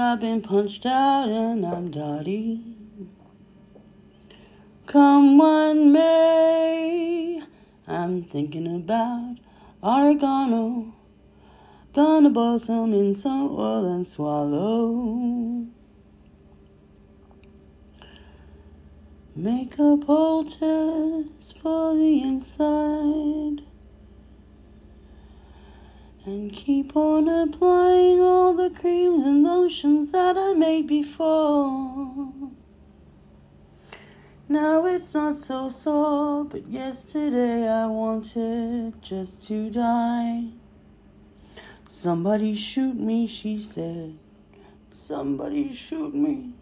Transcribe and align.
I've 0.00 0.18
been 0.18 0.40
punched 0.40 0.86
out 0.86 1.28
and 1.28 1.64
I'm 1.64 1.90
dotty. 1.90 2.64
Come 4.86 5.36
one 5.36 5.92
May, 5.92 7.42
I'm 7.86 8.22
thinking 8.22 8.66
about 8.76 9.36
oregano. 9.82 10.94
Gonna 11.92 12.30
boil 12.30 12.58
some 12.58 12.94
in 12.94 13.14
some 13.14 13.50
oil 13.50 13.84
and 13.92 14.08
swallow. 14.08 15.66
Make 19.36 19.78
a 19.78 19.98
poultice 19.98 21.52
for 21.60 21.94
the 21.94 22.22
inside. 22.22 23.69
And 26.26 26.52
keep 26.52 26.94
on 26.96 27.28
applying 27.28 28.20
all 28.20 28.52
the 28.54 28.68
creams 28.68 29.24
and 29.26 29.42
lotions 29.42 30.12
that 30.12 30.36
I 30.36 30.52
made 30.52 30.86
before. 30.86 32.30
Now 34.48 34.84
it's 34.84 35.14
not 35.14 35.36
so 35.36 35.70
sore, 35.70 36.44
but 36.44 36.68
yesterday 36.68 37.68
I 37.68 37.86
wanted 37.86 39.00
just 39.00 39.40
to 39.46 39.70
die. 39.70 40.48
Somebody 41.86 42.54
shoot 42.54 42.96
me, 42.96 43.26
she 43.26 43.62
said. 43.62 44.18
Somebody 44.90 45.72
shoot 45.72 46.14
me. 46.14 46.52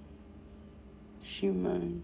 She 1.23 1.49
moaned. 1.49 2.03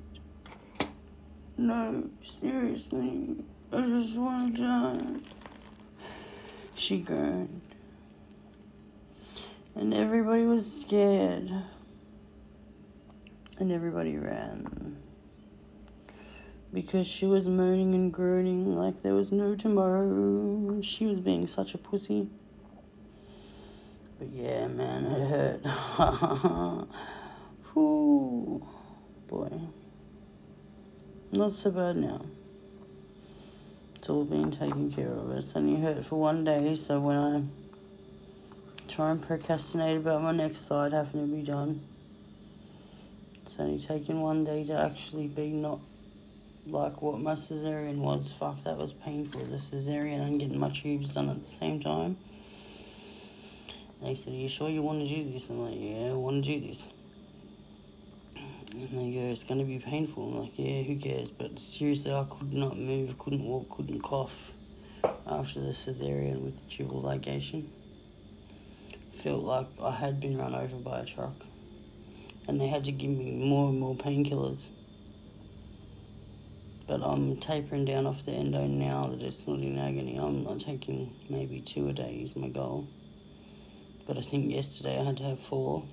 No, 1.56 2.10
seriously, 2.22 3.36
I 3.72 3.80
just 3.82 4.16
want 4.16 4.56
to 4.56 4.62
die. 4.62 5.43
She 6.74 6.98
groaned. 6.98 7.60
And 9.74 9.94
everybody 9.94 10.44
was 10.44 10.80
scared. 10.80 11.50
And 13.58 13.72
everybody 13.72 14.16
ran. 14.16 14.96
Because 16.72 17.06
she 17.06 17.26
was 17.26 17.46
moaning 17.46 17.94
and 17.94 18.12
groaning 18.12 18.76
like 18.76 19.02
there 19.02 19.14
was 19.14 19.30
no 19.30 19.54
tomorrow. 19.54 20.80
She 20.82 21.06
was 21.06 21.20
being 21.20 21.46
such 21.46 21.74
a 21.74 21.78
pussy. 21.78 22.28
But 24.18 24.28
yeah, 24.32 24.66
man, 24.66 25.06
it 25.06 25.28
hurt. 25.28 25.60
Whew, 27.74 28.66
boy. 29.28 29.60
Not 31.32 31.52
so 31.52 31.70
bad 31.70 31.96
now. 31.96 32.22
It's 34.04 34.10
all 34.10 34.26
been 34.26 34.50
taken 34.50 34.92
care 34.92 35.08
of. 35.08 35.30
It's 35.30 35.52
only 35.56 35.80
hurt 35.80 36.04
for 36.04 36.20
one 36.20 36.44
day, 36.44 36.76
so 36.76 37.00
when 37.00 37.16
I 37.16 37.42
try 38.86 39.10
and 39.12 39.26
procrastinate 39.26 39.96
about 39.96 40.20
my 40.20 40.30
next 40.30 40.66
side 40.66 40.92
having 40.92 41.26
to 41.26 41.34
be 41.34 41.42
done, 41.42 41.80
it's 43.40 43.58
only 43.58 43.80
taken 43.80 44.20
one 44.20 44.44
day 44.44 44.62
to 44.64 44.78
actually 44.78 45.28
be 45.28 45.48
not 45.52 45.80
like 46.66 47.00
what 47.00 47.18
my 47.18 47.32
cesarean 47.32 47.96
was. 47.96 48.30
Fuck, 48.30 48.62
that 48.64 48.76
was 48.76 48.92
painful. 48.92 49.40
The 49.46 49.56
cesarean 49.56 50.20
and 50.20 50.38
getting 50.38 50.60
my 50.60 50.68
tubes 50.68 51.14
done 51.14 51.30
at 51.30 51.42
the 51.42 51.48
same 51.48 51.80
time. 51.80 52.18
They 54.02 54.14
said, 54.14 54.34
Are 54.34 54.36
you 54.36 54.50
sure 54.50 54.68
you 54.68 54.82
want 54.82 55.00
to 55.00 55.08
do 55.08 55.32
this? 55.32 55.48
I'm 55.48 55.60
like, 55.60 55.80
Yeah, 55.80 56.10
I 56.10 56.12
want 56.12 56.44
to 56.44 56.60
do 56.60 56.66
this. 56.66 56.90
And 58.74 58.90
they 58.90 59.14
go, 59.14 59.26
It's 59.32 59.44
going 59.44 59.60
to 59.60 59.64
be 59.64 59.78
painful. 59.78 60.32
I'm 60.32 60.40
like, 60.42 60.52
Yeah, 60.56 60.82
who 60.82 60.96
cares? 60.96 61.30
But 61.30 61.60
seriously, 61.60 62.12
I 62.12 62.26
could 62.28 62.52
not 62.52 62.76
move, 62.76 63.16
couldn't 63.18 63.44
walk, 63.44 63.70
couldn't 63.70 64.00
cough 64.00 64.50
after 65.26 65.60
the 65.60 65.70
cesarean 65.70 66.40
with 66.40 66.56
the 66.56 66.70
tubal 66.70 67.02
ligation. 67.02 67.66
Felt 69.22 69.44
like 69.44 69.66
I 69.80 69.92
had 69.92 70.20
been 70.20 70.36
run 70.36 70.54
over 70.54 70.76
by 70.76 71.00
a 71.00 71.06
truck. 71.06 71.34
And 72.48 72.60
they 72.60 72.66
had 72.66 72.84
to 72.84 72.92
give 72.92 73.10
me 73.10 73.30
more 73.48 73.68
and 73.68 73.78
more 73.78 73.94
painkillers. 73.94 74.66
But 76.86 77.00
I'm 77.02 77.36
tapering 77.36 77.84
down 77.84 78.06
off 78.06 78.26
the 78.26 78.32
endo 78.32 78.66
now 78.66 79.06
that 79.06 79.22
it's 79.22 79.46
not 79.46 79.60
in 79.60 79.78
agony. 79.78 80.16
I'm 80.16 80.44
not 80.44 80.60
taking 80.60 81.14
maybe 81.30 81.60
two 81.60 81.88
a 81.88 81.92
day 81.92 82.20
is 82.22 82.36
my 82.36 82.48
goal. 82.48 82.88
But 84.06 84.18
I 84.18 84.20
think 84.20 84.52
yesterday 84.52 84.98
I 85.00 85.04
had 85.04 85.16
to 85.18 85.22
have 85.22 85.38
four. 85.38 85.84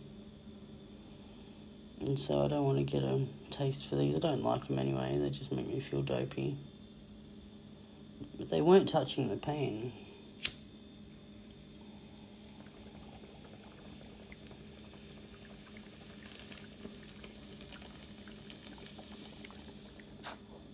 And 2.02 2.20
so 2.20 2.44
I 2.44 2.48
don't 2.48 2.66
want 2.66 2.80
to 2.80 2.84
get 2.84 3.04
a 3.04 3.26
taste 3.52 3.86
for 3.86 3.96
these. 3.96 4.16
I 4.16 4.20
don't 4.20 4.44
like 4.44 4.68
them 4.68 4.80
anyway. 4.80 5.20
They 5.20 5.30
just 5.30 5.52
make 5.52 5.68
me 5.68 5.80
feel 5.80 6.02
dopey. 6.02 6.58
But 8.38 8.50
they 8.50 8.60
weren't 8.60 8.90
touching 8.90 9.30
the 9.30 9.38
pain. 9.38 9.94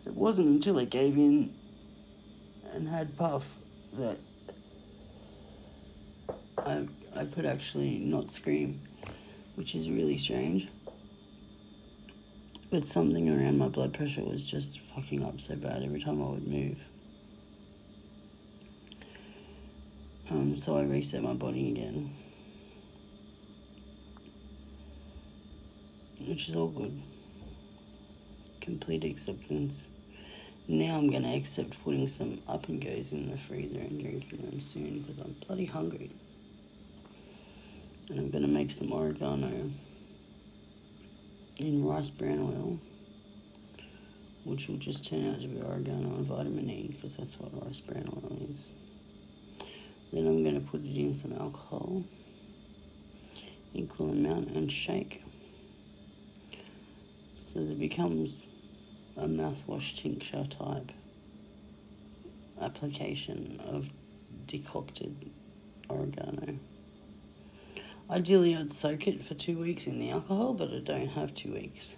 It 0.06 0.14
wasn't 0.14 0.48
until 0.48 0.80
I 0.80 0.86
gave 0.86 1.18
in 1.18 1.54
and 2.72 2.88
had 2.88 3.18
puff 3.18 3.50
that 3.94 4.18
I 6.58 6.88
I 7.14 7.26
could 7.26 7.46
actually 7.46 7.98
not 7.98 8.32
scream, 8.32 8.80
which 9.56 9.76
is 9.76 9.90
really 9.90 10.18
strange. 10.18 10.70
But 12.70 12.86
something 12.86 13.30
around 13.30 13.58
my 13.58 13.70
blood 13.70 13.94
pressure 13.94 14.24
was 14.24 14.46
just 14.46 14.80
fucking 14.94 15.24
up 15.24 15.40
so 15.40 15.56
bad 15.56 15.84
every 15.84 16.02
time 16.02 16.22
I 16.22 16.26
would 16.32 16.48
move. 16.48 16.78
Um, 20.30 20.58
so 20.58 20.78
I 20.78 20.84
reset 20.84 21.24
my 21.24 21.34
body 21.34 21.72
again. 21.72 22.14
Which 26.28 26.50
is 26.50 26.56
all 26.56 26.68
good. 26.68 27.02
Complete 28.60 29.06
acceptance. 29.06 29.88
Now 30.68 30.98
I'm 30.98 31.10
gonna 31.10 31.34
accept 31.34 31.82
putting 31.86 32.10
some 32.10 32.42
up 32.50 32.68
and 32.68 32.84
goes 32.84 33.14
in 33.14 33.32
the 33.32 33.38
freezer 33.38 33.80
and 33.80 34.02
drinking 34.02 34.42
them 34.42 34.60
soon 34.60 35.00
because 35.00 35.20
I'm 35.20 35.34
bloody 35.48 35.64
hungry. 35.64 36.12
And 38.10 38.20
I'm 38.20 38.30
gonna 38.30 38.50
make 38.50 38.72
some 38.72 38.92
oregano 38.92 39.72
in 41.60 41.86
rice 41.86 42.10
bran 42.10 42.40
oil, 42.40 42.80
which 44.44 44.68
will 44.68 44.78
just 44.78 45.08
turn 45.10 45.30
out 45.30 45.42
to 45.42 45.48
be 45.48 45.62
oregano 45.62 46.16
and 46.16 46.26
vitamin 46.26 46.70
E 46.70 46.90
because 46.92 47.18
that's 47.18 47.40
what 47.40 47.66
rice 47.66 47.80
bran 47.80 48.08
oil 48.08 48.38
is. 48.52 48.70
Then 50.14 50.28
I'm 50.28 50.44
gonna 50.44 50.62
put 50.62 50.82
it 50.82 50.96
in 50.96 51.14
some 51.14 51.34
alcohol, 51.34 52.04
equal 53.74 54.12
amount, 54.12 54.50
and 54.50 54.72
shake. 54.72 55.24
So 57.36 57.60
that 57.60 57.72
it 57.72 57.80
becomes 57.80 58.46
a 59.18 59.26
mouthwash 59.26 59.98
tincture 59.98 60.46
type 60.46 60.92
application 62.62 63.60
of 63.66 63.90
decocted 64.46 65.32
oregano. 65.90 66.58
Ideally, 68.10 68.56
I'd 68.56 68.72
soak 68.72 69.06
it 69.08 69.22
for 69.24 69.34
two 69.34 69.58
weeks 69.58 69.86
in 69.86 70.00
the 70.00 70.12
alcohol, 70.12 70.54
but 70.54 70.72
I 70.72 70.80
don't 70.80 71.10
have 71.10 71.36
two 71.36 71.52
weeks. 71.52 71.96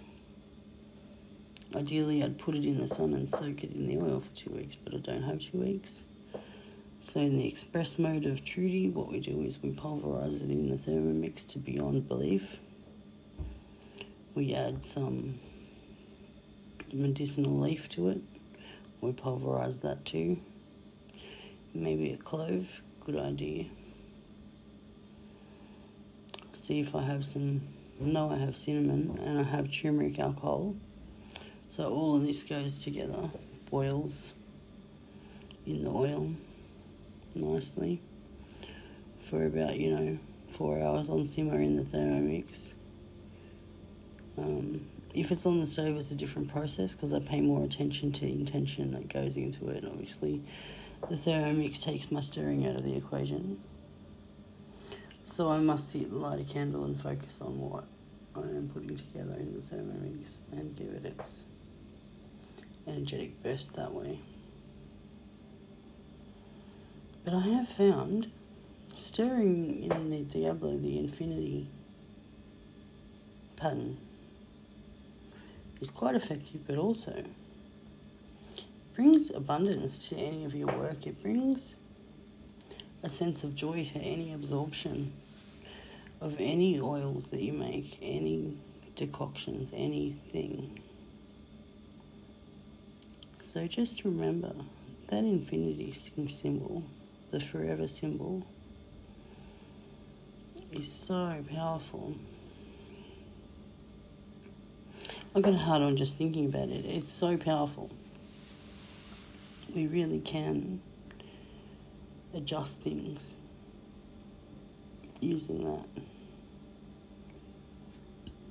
Ideally, 1.72 2.24
I'd 2.24 2.36
put 2.36 2.56
it 2.56 2.64
in 2.64 2.80
the 2.80 2.88
sun 2.88 3.14
and 3.14 3.30
soak 3.30 3.62
it 3.62 3.72
in 3.72 3.86
the 3.86 3.96
oil 3.98 4.20
for 4.20 4.34
two 4.34 4.50
weeks, 4.50 4.74
but 4.74 4.92
I 4.92 4.96
don't 4.96 5.22
have 5.22 5.38
two 5.38 5.58
weeks. 5.58 6.02
So, 6.98 7.20
in 7.20 7.38
the 7.38 7.46
express 7.46 7.96
mode 7.96 8.26
of 8.26 8.44
Trudy, 8.44 8.88
what 8.88 9.10
we 9.10 9.20
do 9.20 9.40
is 9.42 9.62
we 9.62 9.70
pulverize 9.70 10.34
it 10.34 10.50
in 10.50 10.68
the 10.68 10.76
Thermomix 10.76 11.46
to 11.46 11.60
beyond 11.60 12.08
belief. 12.08 12.58
We 14.34 14.52
add 14.52 14.84
some 14.84 15.38
medicinal 16.92 17.56
leaf 17.56 17.88
to 17.90 18.08
it. 18.08 18.20
We 19.00 19.12
pulverize 19.12 19.78
that 19.78 20.04
too. 20.04 20.40
Maybe 21.72 22.12
a 22.12 22.16
clove, 22.16 22.66
good 23.06 23.16
idea. 23.16 23.66
See 26.70 26.78
if 26.78 26.94
I 26.94 27.02
have 27.02 27.26
some, 27.26 27.62
no, 27.98 28.30
I 28.30 28.36
have 28.36 28.56
cinnamon 28.56 29.18
and 29.26 29.40
I 29.40 29.42
have 29.42 29.72
turmeric 29.72 30.20
alcohol. 30.20 30.76
So 31.68 31.92
all 31.92 32.14
of 32.14 32.24
this 32.24 32.44
goes 32.44 32.78
together, 32.84 33.28
boils 33.72 34.30
in 35.66 35.82
the 35.82 35.90
oil 35.90 36.32
nicely 37.34 38.00
for 39.28 39.46
about, 39.46 39.80
you 39.80 39.96
know, 39.96 40.18
four 40.52 40.80
hours 40.80 41.08
on 41.08 41.26
simmer 41.26 41.60
in 41.60 41.74
the 41.74 41.82
Thermomix. 41.82 42.72
Um, 44.38 44.86
if 45.12 45.32
it's 45.32 45.46
on 45.46 45.58
the 45.58 45.66
stove, 45.66 45.96
it's 45.96 46.12
a 46.12 46.14
different 46.14 46.52
process 46.52 46.92
because 46.94 47.12
I 47.12 47.18
pay 47.18 47.40
more 47.40 47.64
attention 47.64 48.12
to 48.12 48.20
the 48.20 48.30
intention 48.30 48.92
that 48.92 49.12
goes 49.12 49.36
into 49.36 49.70
it. 49.70 49.84
Obviously, 49.84 50.40
the 51.08 51.16
Thermomix 51.16 51.82
takes 51.82 52.12
my 52.12 52.20
stirring 52.20 52.64
out 52.68 52.76
of 52.76 52.84
the 52.84 52.94
equation. 52.94 53.60
So 55.40 55.50
I 55.50 55.58
must 55.58 55.90
sit, 55.90 56.12
light 56.12 56.38
a 56.38 56.44
candle, 56.44 56.84
and 56.84 57.00
focus 57.00 57.38
on 57.40 57.58
what 57.58 57.84
I 58.36 58.40
am 58.40 58.70
putting 58.74 58.94
together 58.94 59.36
in 59.38 59.54
the 59.54 59.60
Thermomix 59.60 60.32
and 60.52 60.76
give 60.76 60.88
it 60.88 61.06
its 61.06 61.44
energetic 62.86 63.42
burst 63.42 63.72
that 63.72 63.94
way. 63.94 64.18
But 67.24 67.32
I 67.32 67.40
have 67.40 67.70
found 67.70 68.30
stirring 68.94 69.82
in 69.90 70.10
the 70.10 70.18
Diablo, 70.24 70.76
the 70.76 70.98
infinity 70.98 71.68
pattern, 73.56 73.96
is 75.80 75.88
quite 75.88 76.16
effective, 76.16 76.66
but 76.66 76.76
also 76.76 77.24
brings 78.94 79.30
abundance 79.30 80.10
to 80.10 80.16
any 80.16 80.44
of 80.44 80.54
your 80.54 80.66
work. 80.66 81.06
It 81.06 81.22
brings 81.22 81.76
a 83.02 83.08
sense 83.08 83.44
of 83.44 83.54
joy 83.54 83.84
to 83.92 83.98
any 83.98 84.32
absorption 84.32 85.12
of 86.20 86.36
any 86.38 86.78
oils 86.78 87.24
that 87.30 87.40
you 87.40 87.52
make, 87.52 87.98
any 88.02 88.56
decoctions, 88.94 89.70
anything. 89.74 90.78
So 93.38 93.66
just 93.66 94.04
remember 94.04 94.52
that 95.08 95.18
infinity 95.18 95.92
symbol, 95.92 96.84
the 97.30 97.40
forever 97.40 97.88
symbol, 97.88 98.46
is 100.72 100.92
so 100.92 101.42
powerful. 101.52 102.14
I 105.34 105.40
got 105.40 105.54
hard 105.54 105.82
on 105.82 105.96
just 105.96 106.18
thinking 106.18 106.46
about 106.46 106.68
it. 106.68 106.84
It's 106.84 107.10
so 107.10 107.36
powerful. 107.36 107.90
We 109.74 109.86
really 109.86 110.20
can 110.20 110.80
adjust 112.34 112.80
things 112.80 113.34
using 115.20 115.64
that. 115.64 115.86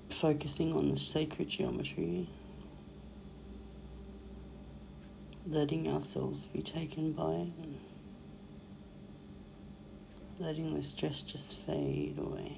Focusing 0.09 0.73
on 0.73 0.89
the 0.89 0.97
sacred 0.97 1.47
geometry, 1.47 2.27
letting 5.47 5.87
ourselves 5.87 6.43
be 6.45 6.61
taken 6.61 7.13
by 7.13 7.31
it, 7.31 7.53
letting 10.39 10.75
the 10.75 10.83
stress 10.83 11.21
just 11.21 11.55
fade 11.61 12.17
away, 12.17 12.57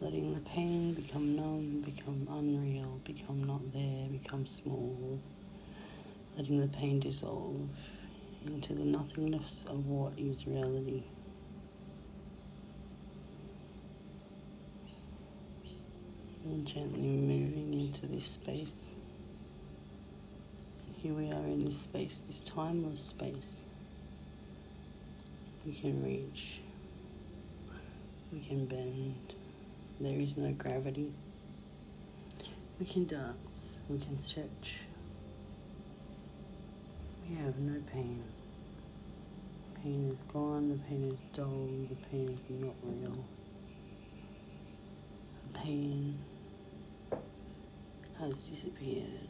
letting 0.00 0.32
the 0.32 0.40
pain 0.40 0.94
become 0.94 1.36
numb, 1.36 1.82
become 1.82 2.26
unreal, 2.30 3.00
become 3.04 3.44
not 3.44 3.60
there, 3.72 4.08
become 4.08 4.46
small, 4.46 5.20
letting 6.38 6.60
the 6.60 6.68
pain 6.68 7.00
dissolve 7.00 7.68
into 8.46 8.74
the 8.74 8.84
nothingness 8.84 9.64
of 9.68 9.86
what 9.86 10.12
is 10.18 10.46
reality. 10.46 11.02
And 16.44 16.66
gently 16.66 17.00
moving 17.00 17.72
into 17.72 18.06
this 18.06 18.26
space. 18.26 18.88
Here 20.96 21.14
we 21.14 21.30
are 21.30 21.46
in 21.46 21.64
this 21.64 21.80
space, 21.80 22.22
this 22.26 22.40
timeless 22.40 23.00
space. 23.00 23.60
We 25.64 25.72
can 25.72 26.04
reach, 26.04 26.60
we 28.30 28.40
can 28.40 28.66
bend. 28.66 29.34
There 30.00 30.20
is 30.20 30.36
no 30.36 30.52
gravity. 30.52 31.12
We 32.78 32.86
can 32.86 33.06
dance, 33.06 33.78
we 33.88 33.98
can 33.98 34.18
stretch. 34.18 34.80
We 37.28 37.36
have 37.36 37.58
no 37.58 37.80
pain 37.90 38.22
pain 39.84 40.10
is 40.10 40.22
gone, 40.32 40.70
the 40.70 40.76
pain 40.88 41.10
is 41.12 41.20
dull, 41.34 41.68
the 41.90 41.96
pain 42.10 42.30
is 42.30 42.40
not 42.48 42.74
real. 42.82 43.22
The 45.52 45.58
pain 45.58 46.18
has 48.18 48.44
disappeared. 48.44 49.28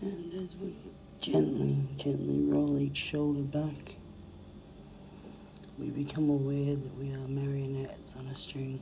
And 0.00 0.32
as 0.44 0.54
we 0.56 0.76
gently, 1.20 1.76
gently 1.96 2.44
roll 2.44 2.78
each 2.78 2.96
shoulder 2.96 3.40
back, 3.40 3.96
we 5.76 5.86
become 5.86 6.30
aware 6.30 6.76
that 6.76 6.98
we 7.00 7.12
are 7.12 7.26
marionettes 7.26 8.14
on 8.16 8.28
a 8.28 8.36
string. 8.36 8.80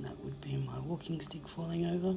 That 0.00 0.24
would 0.24 0.40
be 0.40 0.56
my 0.56 0.78
walking 0.78 1.20
stick 1.20 1.46
falling 1.46 1.84
over 1.84 2.16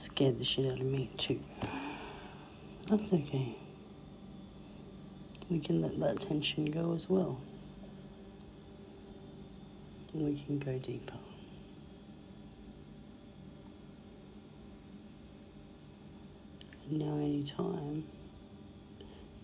scared 0.00 0.38
the 0.38 0.44
shit 0.44 0.64
out 0.72 0.80
of 0.80 0.86
me 0.86 1.10
too. 1.18 1.40
That's 2.88 3.12
okay. 3.12 3.54
We 5.50 5.60
can 5.60 5.82
let 5.82 6.00
that 6.00 6.20
tension 6.20 6.70
go 6.70 6.94
as 6.94 7.08
well. 7.08 7.38
We 10.14 10.42
can 10.46 10.58
go 10.58 10.78
deeper. 10.78 11.14
And 16.88 16.98
now, 16.98 17.16
any 17.16 17.44
time 17.44 18.04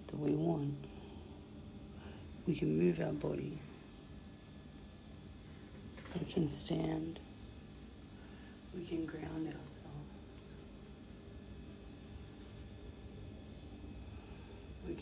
that 0.08 0.18
we 0.18 0.32
want, 0.32 0.74
we 2.46 2.56
can 2.56 2.78
move 2.78 2.98
our 3.00 3.12
body. 3.12 3.58
We 6.18 6.32
can 6.32 6.48
stand. 6.50 7.20
We 8.74 8.84
can 8.84 9.06
ground 9.06 9.46
ourselves. 9.46 9.75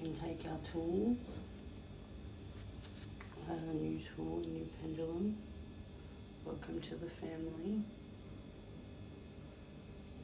Can 0.05 0.15
take 0.17 0.45
our 0.51 0.59
tools. 0.71 1.17
I 3.49 3.53
have 3.55 3.63
a 3.71 3.75
new 3.75 3.99
tool, 4.15 4.43
a 4.45 4.47
new 4.47 4.69
pendulum. 4.83 5.39
Welcome 6.45 6.83
to 6.83 6.97
the 6.97 7.09
family. 7.09 7.81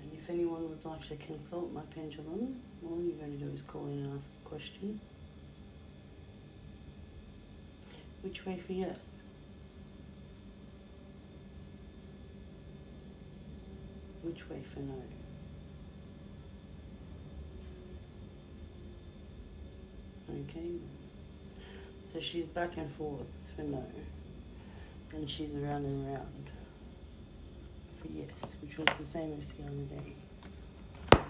And 0.03 0.13
if 0.13 0.29
anyone 0.29 0.69
would 0.69 0.85
like 0.85 1.09
to 1.09 1.17
consult 1.17 1.73
my 1.73 1.81
pendulum, 1.95 2.61
all 2.85 3.01
you're 3.03 3.17
going 3.17 3.39
to 3.39 3.45
do 3.47 3.55
is 3.55 3.63
call 3.63 3.87
in 3.87 4.05
and 4.05 4.19
ask 4.19 4.29
a 4.45 4.49
question. 4.49 5.01
Which 8.21 8.45
way 8.45 8.61
for 8.67 8.75
yes? 8.75 9.13
Which 14.23 14.47
way 14.51 14.61
for 14.75 14.81
no? 14.81 15.03
Okay. 20.31 20.73
So 22.13 22.21
she's 22.21 22.47
back 22.47 22.77
and 22.77 22.91
forth 22.93 23.27
for 23.55 23.63
no. 23.63 23.85
And 25.13 25.29
she's 25.29 25.51
around 25.55 25.85
and 25.85 26.09
around 26.09 26.51
for 28.01 28.09
yes, 28.13 28.53
which 28.63 28.79
was 28.79 28.89
the 28.99 29.05
same 29.05 29.37
as 29.39 29.51
the 29.51 29.65
other 29.65 30.03
day. 30.03 31.25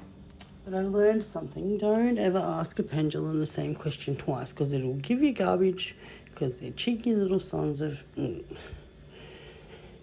But 0.65 0.75
I 0.75 0.83
learned 0.83 1.25
something. 1.25 1.79
Don't 1.79 2.19
ever 2.19 2.39
ask 2.39 2.79
a 2.79 2.83
pendulum 2.83 3.41
the 3.41 3.47
same 3.47 3.75
question 3.75 4.17
twice 4.17 4.53
because 4.53 4.73
it'll 4.73 4.95
give 4.95 5.23
you 5.23 5.33
garbage 5.33 5.97
because 6.27 6.59
they're 6.61 6.71
cheeky 6.71 7.15
little 7.15 7.41
sons 7.41 7.81
of. 7.81 8.03
Mm. 8.17 8.45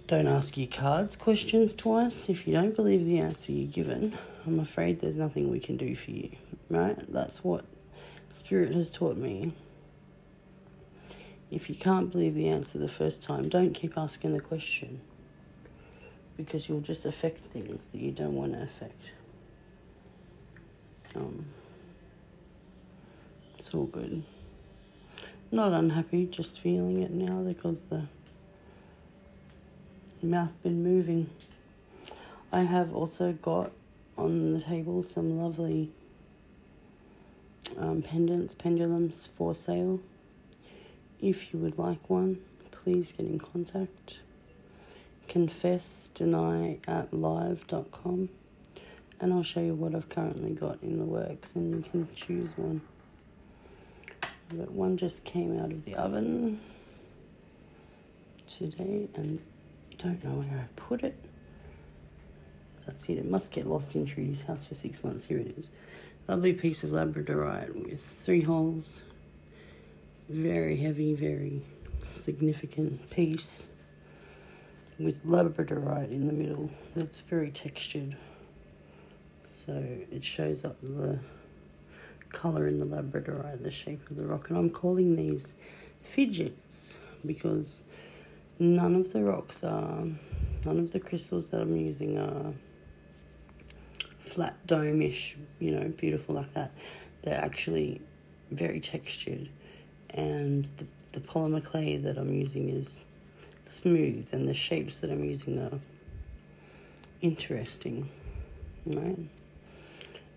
Don't 0.08 0.28
ask 0.28 0.58
your 0.58 0.68
cards 0.68 1.16
questions 1.16 1.74
twice. 1.74 2.30
If 2.30 2.48
you 2.48 2.54
don't 2.54 2.76
believe 2.76 3.06
the 3.06 3.20
answer 3.20 3.52
you're 3.52 3.72
given, 3.72 4.18
I'm 4.46 4.60
afraid 4.60 5.02
there's 5.02 5.18
nothing 5.18 5.52
we 5.52 5.60
can 5.60 5.76
do 5.76 5.96
for 5.96 6.12
you. 6.12 6.32
Right? 6.70 6.98
That's 7.12 7.44
what 7.44 7.66
Spirit 8.32 8.74
has 8.74 8.90
taught 8.90 9.18
me 9.18 9.54
if 11.50 11.70
you 11.70 11.76
can't 11.76 12.12
believe 12.12 12.36
the 12.36 12.50
answer 12.50 12.78
the 12.78 12.90
first 12.90 13.22
time, 13.22 13.48
don't 13.48 13.74
keep 13.74 13.98
asking 13.98 14.34
the 14.34 14.42
question 14.42 15.00
because 16.36 16.68
you'll 16.68 16.82
just 16.82 17.06
affect 17.06 17.46
things 17.46 17.88
that 17.88 18.00
you 18.00 18.12
don't 18.12 18.36
want 18.36 18.54
to 18.54 18.62
affect. 18.62 19.02
Um, 21.16 21.46
it's 23.58 23.74
all 23.74 23.86
good. 23.86 24.24
Not 25.52 25.72
unhappy, 25.72 26.26
just 26.26 26.60
feeling 26.60 27.02
it 27.02 27.12
now 27.12 27.40
because 27.42 27.82
the 27.90 28.04
mouth 30.22 30.52
been 30.62 30.84
moving. 30.84 31.30
I 32.52 32.62
have 32.62 32.94
also 32.94 33.32
got 33.32 33.72
on 34.18 34.54
the 34.54 34.62
table 34.62 35.02
some 35.02 35.42
lovely 35.42 35.92
um, 37.78 38.02
pendants, 38.02 38.54
pendulums 38.54 39.30
for 39.38 39.54
sale. 39.54 40.00
If 41.22 41.54
you 41.54 41.60
would 41.60 41.78
like 41.78 42.10
one, 42.10 42.40
please 42.72 43.12
get 43.12 43.26
in 43.26 43.40
contact. 43.40 44.20
Confess, 45.28 46.10
deny 46.14 46.78
at 46.88 47.14
live.com 47.14 48.30
and 49.20 49.34
I'll 49.34 49.44
show 49.44 49.62
you 49.62 49.74
what 49.74 49.96
I've 49.96 50.10
currently 50.10 50.52
got 50.52 50.82
in 50.82 51.00
the 51.00 51.06
works 51.06 51.50
and 51.56 51.76
you 51.76 51.90
can 51.90 52.08
choose 52.16 52.50
one. 52.56 52.82
But 54.50 54.72
one 54.72 54.98
just 54.98 55.24
came 55.24 55.60
out 55.60 55.72
of 55.72 55.84
the 55.86 55.96
oven 55.96 56.62
today 58.48 59.10
and 59.16 59.42
don't 59.98 60.24
know 60.24 60.42
where 60.42 60.60
I 60.60 60.68
put 60.76 61.04
it. 61.04 61.18
That's 62.86 63.10
it. 63.10 63.18
It 63.18 63.30
must 63.30 63.52
get 63.52 63.68
lost 63.68 63.96
in 63.96 64.06
Trudy's 64.06 64.44
house 64.44 64.64
for 64.64 64.76
six 64.76 65.04
months. 65.04 65.26
Here 65.26 65.40
it 65.40 65.54
is. 65.58 65.70
Lovely 66.28 66.52
piece 66.52 66.84
of 66.84 66.90
labradorite 66.90 67.74
with 67.74 68.02
three 68.02 68.42
holes. 68.42 68.96
Very 70.28 70.76
heavy, 70.76 71.14
very 71.14 71.62
significant 72.04 73.10
piece 73.10 73.66
with 75.00 75.26
labradorite 75.26 76.12
in 76.12 76.28
the 76.28 76.34
middle. 76.34 76.70
That's 76.98 77.22
very 77.22 77.50
textured. 77.50 78.18
So 79.48 79.86
it 80.12 80.26
shows 80.26 80.66
up 80.66 80.76
the 80.82 81.20
colour 82.34 82.68
in 82.68 82.80
the 82.80 82.86
labradorite, 82.86 83.64
the 83.64 83.72
shape 83.72 84.10
of 84.10 84.18
the 84.18 84.26
rock. 84.26 84.50
And 84.50 84.58
I'm 84.58 84.70
calling 84.70 85.16
these 85.16 85.54
fidgets 86.02 86.98
because 87.26 87.86
none 88.60 88.96
of 88.96 89.14
the 89.14 89.24
rocks 89.24 89.64
are, 89.64 90.04
none 90.66 90.78
of 90.78 90.92
the 90.92 91.00
crystals 91.00 91.48
that 91.52 91.62
I'm 91.62 91.78
using 91.78 92.18
are 92.18 92.54
flat 94.38 94.68
dome-ish, 94.68 95.36
you 95.58 95.72
know, 95.72 95.88
beautiful 95.98 96.36
like 96.36 96.54
that. 96.54 96.72
They're 97.24 97.44
actually 97.44 98.02
very 98.52 98.80
textured 98.80 99.50
and 100.12 100.66
the, 100.78 100.86
the 101.14 101.20
polymer 101.20 101.66
clay 101.66 101.98
that 101.98 102.20
I'm 102.20 102.32
using 102.32 102.70
is 102.70 103.00
smooth 103.66 104.30
and 104.32 104.48
the 104.48 104.54
shapes 104.54 105.00
that 105.00 105.10
I'm 105.10 105.24
using 105.24 105.58
are 105.58 105.80
interesting, 107.20 108.12
right? 108.86 109.18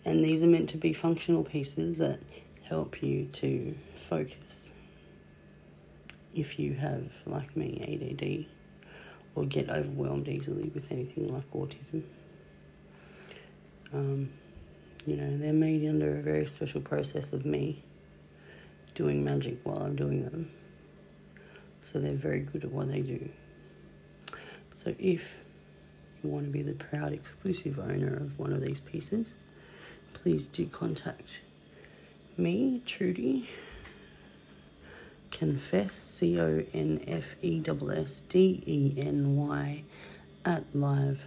And 0.06 0.24
these 0.24 0.42
are 0.42 0.46
meant 0.46 0.70
to 0.70 0.78
be 0.78 0.94
functional 0.94 1.44
pieces 1.44 1.98
that 1.98 2.20
help 2.64 3.02
you 3.02 3.26
to 3.34 3.74
focus. 4.08 4.70
If 6.34 6.58
you 6.58 6.72
have, 6.72 7.04
like 7.26 7.54
me, 7.54 7.84
ADD 7.84 8.46
or 9.34 9.44
get 9.44 9.68
overwhelmed 9.68 10.26
easily 10.26 10.70
with 10.74 10.90
anything 10.90 11.34
like 11.34 11.52
autism. 11.52 12.02
Um, 13.92 14.30
you 15.06 15.16
know, 15.16 15.36
they're 15.38 15.52
made 15.52 15.88
under 15.88 16.18
a 16.18 16.22
very 16.22 16.46
special 16.46 16.80
process 16.80 17.32
of 17.32 17.44
me 17.44 17.82
doing 18.94 19.24
magic 19.24 19.58
while 19.64 19.78
I'm 19.78 19.96
doing 19.96 20.24
them. 20.24 20.50
So 21.82 21.98
they're 21.98 22.12
very 22.12 22.40
good 22.40 22.64
at 22.64 22.70
what 22.70 22.88
they 22.90 23.00
do. 23.00 23.28
So 24.74 24.94
if 24.98 25.24
you 26.22 26.30
want 26.30 26.46
to 26.46 26.50
be 26.50 26.62
the 26.62 26.74
proud 26.74 27.12
exclusive 27.12 27.78
owner 27.78 28.16
of 28.16 28.38
one 28.38 28.52
of 28.52 28.60
these 28.62 28.80
pieces, 28.80 29.28
please 30.12 30.46
do 30.46 30.66
contact 30.66 31.28
me, 32.36 32.82
Trudy. 32.86 33.48
Confess, 35.30 35.94
C 35.94 36.40
O 36.40 36.64
N 36.74 37.04
F 37.06 37.36
E 37.40 37.62
S 37.66 37.76
S 37.94 38.22
D 38.28 38.62
E 38.66 38.94
N 39.00 39.36
Y, 39.36 39.84
at 40.44 40.64
live.com, 40.74 41.20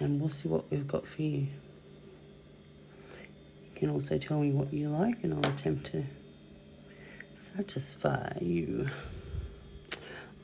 and 0.00 0.20
we'll 0.20 0.30
see 0.30 0.48
what 0.48 0.70
we've 0.70 0.86
got 0.86 1.06
for 1.06 1.22
you. 1.22 1.46
You 3.64 3.74
can 3.74 3.90
also 3.90 4.18
tell 4.18 4.40
me 4.40 4.50
what 4.50 4.72
you 4.72 4.88
like, 4.88 5.22
and 5.22 5.34
I'll 5.34 5.52
attempt 5.52 5.92
to 5.92 6.04
satisfy 7.36 8.36
you. 8.40 8.88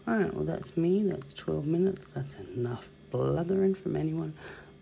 Alright, 0.06 0.34
well, 0.34 0.44
that's 0.44 0.76
me. 0.76 1.02
That's 1.02 1.32
12 1.32 1.66
minutes. 1.66 2.08
That's 2.08 2.34
enough 2.54 2.88
blathering 3.10 3.74
from 3.74 3.96
anyone. 3.96 4.34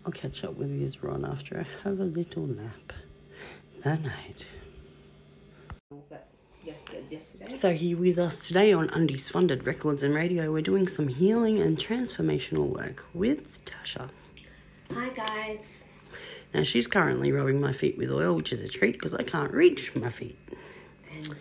I'll 0.05 0.11
catch 0.11 0.43
up 0.43 0.55
with 0.55 0.69
you, 0.69 0.91
Ron, 1.01 1.23
after 1.23 1.59
I 1.59 1.87
have 1.87 1.99
a 1.99 2.05
little 2.05 2.45
nap. 2.45 2.93
Night 3.85 4.03
night. 4.03 4.45
So, 7.55 7.73
here 7.73 7.97
with 7.97 8.17
us 8.17 8.47
today 8.47 8.73
on 8.73 8.89
Undies 8.89 9.29
Funded 9.29 9.65
Records 9.65 10.03
and 10.03 10.13
Radio, 10.13 10.51
we're 10.51 10.61
doing 10.61 10.87
some 10.87 11.07
healing 11.07 11.59
and 11.59 11.77
transformational 11.77 12.67
work 12.67 13.05
with 13.13 13.63
Tasha. 13.65 14.09
Hi, 14.95 15.09
guys. 15.09 15.59
Now, 16.53 16.61
she's 16.61 16.85
currently 16.85 17.31
rubbing 17.31 17.59
my 17.59 17.73
feet 17.73 17.97
with 17.97 18.11
oil, 18.11 18.35
which 18.35 18.53
is 18.53 18.61
a 18.61 18.67
treat 18.67 18.93
because 18.93 19.15
I 19.15 19.23
can't 19.23 19.51
reach 19.51 19.95
my 19.95 20.09
feet. 20.09 20.37
And 21.11 21.35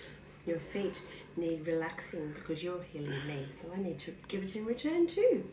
your 0.46 0.58
feet 0.72 0.96
need 1.36 1.66
relaxing 1.66 2.32
because 2.34 2.62
you're 2.62 2.82
healing 2.82 3.26
me, 3.26 3.46
so 3.60 3.70
I 3.74 3.78
need 3.78 3.98
to 4.00 4.14
give 4.28 4.42
it 4.42 4.56
in 4.56 4.64
return 4.64 5.06
too. 5.06 5.44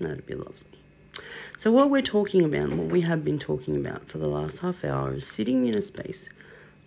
That'd 0.00 0.26
be 0.26 0.34
lovely. 0.34 0.54
So, 1.56 1.72
what 1.72 1.90
we're 1.90 2.02
talking 2.02 2.44
about, 2.44 2.72
what 2.72 2.88
we 2.88 3.00
have 3.02 3.24
been 3.24 3.38
talking 3.38 3.76
about 3.76 4.08
for 4.08 4.18
the 4.18 4.28
last 4.28 4.58
half 4.58 4.84
hour, 4.84 5.14
is 5.14 5.26
sitting 5.26 5.66
in 5.66 5.74
a 5.74 5.82
space 5.82 6.28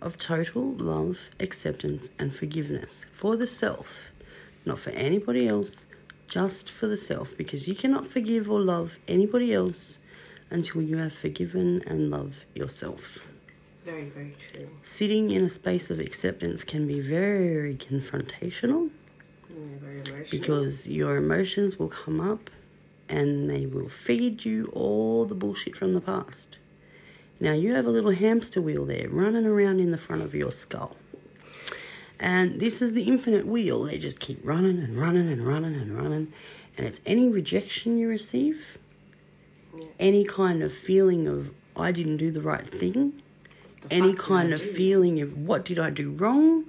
of 0.00 0.18
total 0.18 0.74
love, 0.74 1.18
acceptance, 1.40 2.10
and 2.16 2.34
forgiveness 2.34 3.04
for 3.18 3.36
the 3.36 3.46
self, 3.46 4.10
not 4.64 4.78
for 4.78 4.90
anybody 4.90 5.48
else, 5.48 5.86
just 6.28 6.70
for 6.70 6.86
the 6.86 6.96
self, 6.96 7.30
because 7.36 7.66
you 7.66 7.74
cannot 7.74 8.06
forgive 8.06 8.48
or 8.48 8.60
love 8.60 8.98
anybody 9.08 9.52
else 9.52 9.98
until 10.50 10.82
you 10.82 10.96
have 10.98 11.12
forgiven 11.12 11.82
and 11.86 12.10
love 12.10 12.34
yourself. 12.54 13.20
Very, 13.84 14.08
very 14.10 14.34
true. 14.52 14.68
Sitting 14.82 15.30
in 15.30 15.44
a 15.44 15.48
space 15.48 15.90
of 15.90 15.98
acceptance 16.00 16.64
can 16.64 16.86
be 16.86 17.00
very 17.00 17.76
confrontational 17.76 18.90
Yeah, 19.48 19.56
very 19.80 20.00
emotional. 20.00 20.26
because 20.30 20.86
your 20.86 21.16
emotions 21.16 21.78
will 21.78 21.88
come 21.88 22.20
up 22.20 22.50
and 23.08 23.48
they 23.50 23.66
will 23.66 23.88
feed 23.88 24.44
you 24.44 24.66
all 24.74 25.24
the 25.24 25.34
bullshit 25.34 25.76
from 25.76 25.94
the 25.94 26.00
past. 26.00 26.58
Now, 27.40 27.52
you 27.52 27.72
have 27.74 27.86
a 27.86 27.90
little 27.90 28.10
hamster 28.10 28.60
wheel 28.60 28.84
there 28.84 29.08
running 29.08 29.46
around 29.46 29.80
in 29.80 29.92
the 29.92 29.98
front 29.98 30.22
of 30.22 30.34
your 30.34 30.52
skull. 30.52 30.96
And 32.18 32.60
this 32.60 32.82
is 32.82 32.92
the 32.92 33.04
infinite 33.04 33.46
wheel. 33.46 33.84
They 33.84 33.96
just 33.96 34.20
keep 34.20 34.40
running 34.44 34.78
and 34.78 35.00
running 35.00 35.26
and 35.32 35.46
running 35.46 35.74
and 35.74 35.96
running. 35.96 36.32
And 36.76 36.86
it's 36.86 37.00
any 37.06 37.28
rejection 37.30 37.96
you 37.96 38.08
receive. 38.08 38.60
Any 39.98 40.24
kind 40.24 40.62
of 40.62 40.72
feeling 40.72 41.26
of, 41.28 41.50
I 41.76 41.92
didn't 41.92 42.16
do 42.18 42.30
the 42.30 42.40
right 42.40 42.68
thing, 42.78 43.12
The 43.82 43.92
any 43.94 44.14
kind 44.14 44.52
of 44.52 44.60
do? 44.60 44.72
feeling 44.72 45.20
of 45.20 45.36
what 45.38 45.64
did 45.64 45.78
I 45.78 45.90
do 45.90 46.10
wrong. 46.12 46.64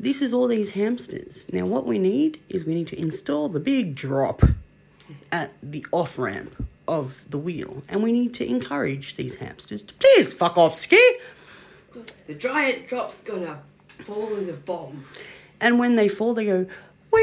This 0.00 0.20
is 0.22 0.32
all 0.34 0.48
these 0.48 0.70
hamsters. 0.70 1.46
Now, 1.52 1.64
what 1.66 1.86
we 1.86 1.98
need 1.98 2.40
is 2.48 2.64
we 2.64 2.74
need 2.74 2.88
to 2.88 2.98
install 2.98 3.48
the 3.48 3.60
big 3.60 3.94
drop 3.94 4.42
at 5.30 5.52
the 5.62 5.86
off 5.92 6.18
ramp 6.18 6.66
of 6.88 7.14
the 7.30 7.38
wheel, 7.38 7.82
and 7.88 8.02
we 8.02 8.10
need 8.12 8.34
to 8.34 8.44
encourage 8.48 9.14
these 9.16 9.36
hamsters 9.36 9.82
to 9.84 9.94
please 9.94 10.32
fuck 10.32 10.58
off, 10.58 10.74
ski. 10.74 11.00
The 12.26 12.34
giant 12.34 12.88
drop's 12.88 13.20
gonna 13.20 13.60
fall 14.04 14.34
in 14.36 14.46
the 14.48 14.52
bomb. 14.54 15.04
And 15.60 15.78
when 15.78 15.94
they 15.94 16.08
fall, 16.08 16.34
they 16.34 16.46
go 16.46 16.66
wee. 17.12 17.22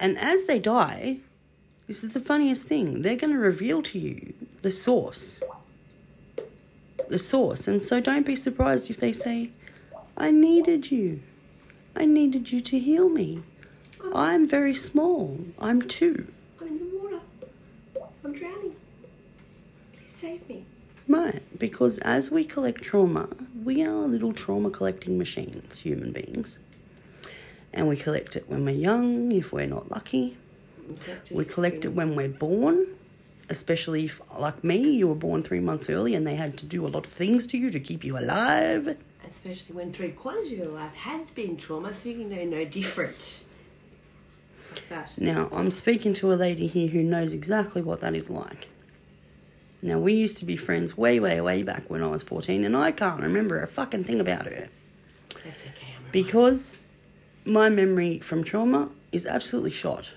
And 0.00 0.18
as 0.18 0.44
they 0.44 0.58
die, 0.58 1.18
this 1.86 2.02
is 2.02 2.10
the 2.10 2.20
funniest 2.20 2.64
thing. 2.64 3.02
They're 3.02 3.16
going 3.16 3.32
to 3.32 3.38
reveal 3.38 3.82
to 3.82 3.98
you 3.98 4.34
the 4.62 4.70
source. 4.70 5.40
The 7.08 7.18
source. 7.18 7.68
And 7.68 7.82
so 7.82 8.00
don't 8.00 8.26
be 8.26 8.36
surprised 8.36 8.90
if 8.90 8.98
they 8.98 9.12
say, 9.12 9.50
I 10.16 10.30
needed 10.30 10.90
you. 10.90 11.20
I 11.96 12.06
needed 12.06 12.50
you 12.50 12.60
to 12.60 12.78
heal 12.78 13.08
me. 13.08 13.42
I'm 14.14 14.46
very 14.46 14.74
small. 14.74 15.38
I'm 15.58 15.82
two. 15.82 16.26
I'm 16.60 16.68
in 16.68 16.78
the 16.78 16.98
water. 16.98 17.20
I'm 18.24 18.32
drowning. 18.32 18.76
Please 19.92 20.12
save 20.20 20.48
me. 20.48 20.64
Right, 21.06 21.42
because 21.58 21.98
as 21.98 22.30
we 22.30 22.44
collect 22.44 22.82
trauma, 22.82 23.28
we 23.62 23.82
are 23.84 24.06
little 24.06 24.32
trauma 24.32 24.70
collecting 24.70 25.18
machines, 25.18 25.78
human 25.78 26.12
beings. 26.12 26.58
And 27.74 27.88
we 27.88 27.96
collect 27.96 28.36
it 28.36 28.48
when 28.48 28.64
we're 28.64 28.74
young, 28.76 29.32
if 29.32 29.52
we're 29.52 29.66
not 29.66 29.90
lucky. 29.90 30.36
We 31.30 31.44
collect 31.44 31.84
it 31.84 31.88
when 31.88 32.14
we're 32.14 32.28
born, 32.28 32.86
especially 33.48 34.04
if, 34.04 34.20
like 34.38 34.62
me, 34.62 34.78
you 34.92 35.08
were 35.08 35.16
born 35.16 35.42
three 35.42 35.60
months 35.60 35.90
early 35.90 36.14
and 36.14 36.24
they 36.24 36.36
had 36.36 36.56
to 36.58 36.66
do 36.66 36.86
a 36.86 36.88
lot 36.88 37.04
of 37.04 37.12
things 37.12 37.48
to 37.48 37.58
you 37.58 37.70
to 37.70 37.80
keep 37.80 38.04
you 38.04 38.16
alive. 38.16 38.96
Especially 39.28 39.74
when 39.74 39.92
three 39.92 40.12
quarters 40.12 40.46
of 40.52 40.58
your 40.58 40.66
life 40.68 40.94
has 40.94 41.30
been 41.32 41.56
trauma, 41.56 41.92
so 41.92 42.10
you 42.10 42.24
know 42.24 42.44
no 42.44 42.64
different. 42.64 43.40
Like. 44.90 45.18
Now, 45.18 45.48
I'm 45.50 45.70
speaking 45.70 46.14
to 46.14 46.32
a 46.32 46.34
lady 46.34 46.68
here 46.68 46.88
who 46.88 47.02
knows 47.02 47.32
exactly 47.32 47.82
what 47.82 48.00
that 48.02 48.14
is 48.14 48.30
like. 48.30 48.68
Now, 49.82 49.98
we 49.98 50.14
used 50.14 50.38
to 50.38 50.44
be 50.44 50.56
friends 50.56 50.96
way, 50.96 51.18
way, 51.18 51.40
way 51.40 51.62
back 51.64 51.90
when 51.90 52.02
I 52.02 52.06
was 52.06 52.22
14, 52.22 52.64
and 52.64 52.76
I 52.76 52.92
can't 52.92 53.20
remember 53.20 53.60
a 53.62 53.66
fucking 53.66 54.04
thing 54.04 54.20
about 54.20 54.46
her. 54.46 54.68
That's 55.44 55.62
okay, 55.62 55.94
I'm 55.96 56.10
because 56.10 56.80
my 57.44 57.68
memory 57.68 58.18
from 58.20 58.42
trauma 58.42 58.88
is 59.12 59.26
absolutely 59.26 59.70
shot. 59.70 60.10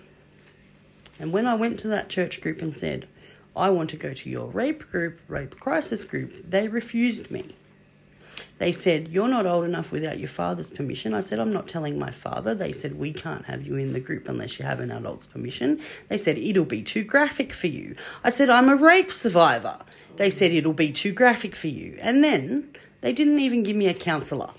And 1.19 1.31
when 1.31 1.47
I 1.47 1.55
went 1.55 1.79
to 1.79 1.87
that 1.89 2.09
church 2.09 2.41
group 2.41 2.61
and 2.61 2.75
said, 2.75 3.07
I 3.55 3.69
want 3.69 3.89
to 3.89 3.97
go 3.97 4.13
to 4.13 4.29
your 4.29 4.47
rape 4.47 4.89
group, 4.89 5.19
rape 5.27 5.59
crisis 5.59 6.03
group, 6.03 6.49
they 6.49 6.67
refused 6.67 7.31
me. 7.31 7.55
They 8.59 8.71
said, 8.71 9.09
You're 9.09 9.27
not 9.27 9.45
old 9.45 9.65
enough 9.65 9.91
without 9.91 10.19
your 10.19 10.29
father's 10.29 10.69
permission. 10.69 11.13
I 11.13 11.21
said, 11.21 11.39
I'm 11.39 11.53
not 11.53 11.67
telling 11.67 11.97
my 11.97 12.11
father. 12.11 12.53
They 12.53 12.71
said, 12.71 12.97
We 12.97 13.11
can't 13.11 13.45
have 13.45 13.65
you 13.65 13.75
in 13.75 13.93
the 13.93 13.99
group 13.99 14.29
unless 14.29 14.59
you 14.59 14.65
have 14.65 14.79
an 14.79 14.91
adult's 14.91 15.25
permission. 15.25 15.81
They 16.09 16.17
said, 16.17 16.37
It'll 16.37 16.65
be 16.65 16.83
too 16.83 17.03
graphic 17.03 17.51
for 17.51 17.67
you. 17.67 17.95
I 18.23 18.29
said, 18.29 18.49
I'm 18.49 18.69
a 18.69 18.75
rape 18.75 19.11
survivor. 19.11 19.79
They 20.17 20.29
said, 20.29 20.51
It'll 20.51 20.73
be 20.73 20.91
too 20.91 21.11
graphic 21.11 21.55
for 21.55 21.67
you. 21.67 21.97
And 21.99 22.23
then 22.23 22.75
they 23.01 23.13
didn't 23.13 23.39
even 23.39 23.63
give 23.63 23.75
me 23.75 23.87
a 23.87 23.93
counsellor. 23.93 24.51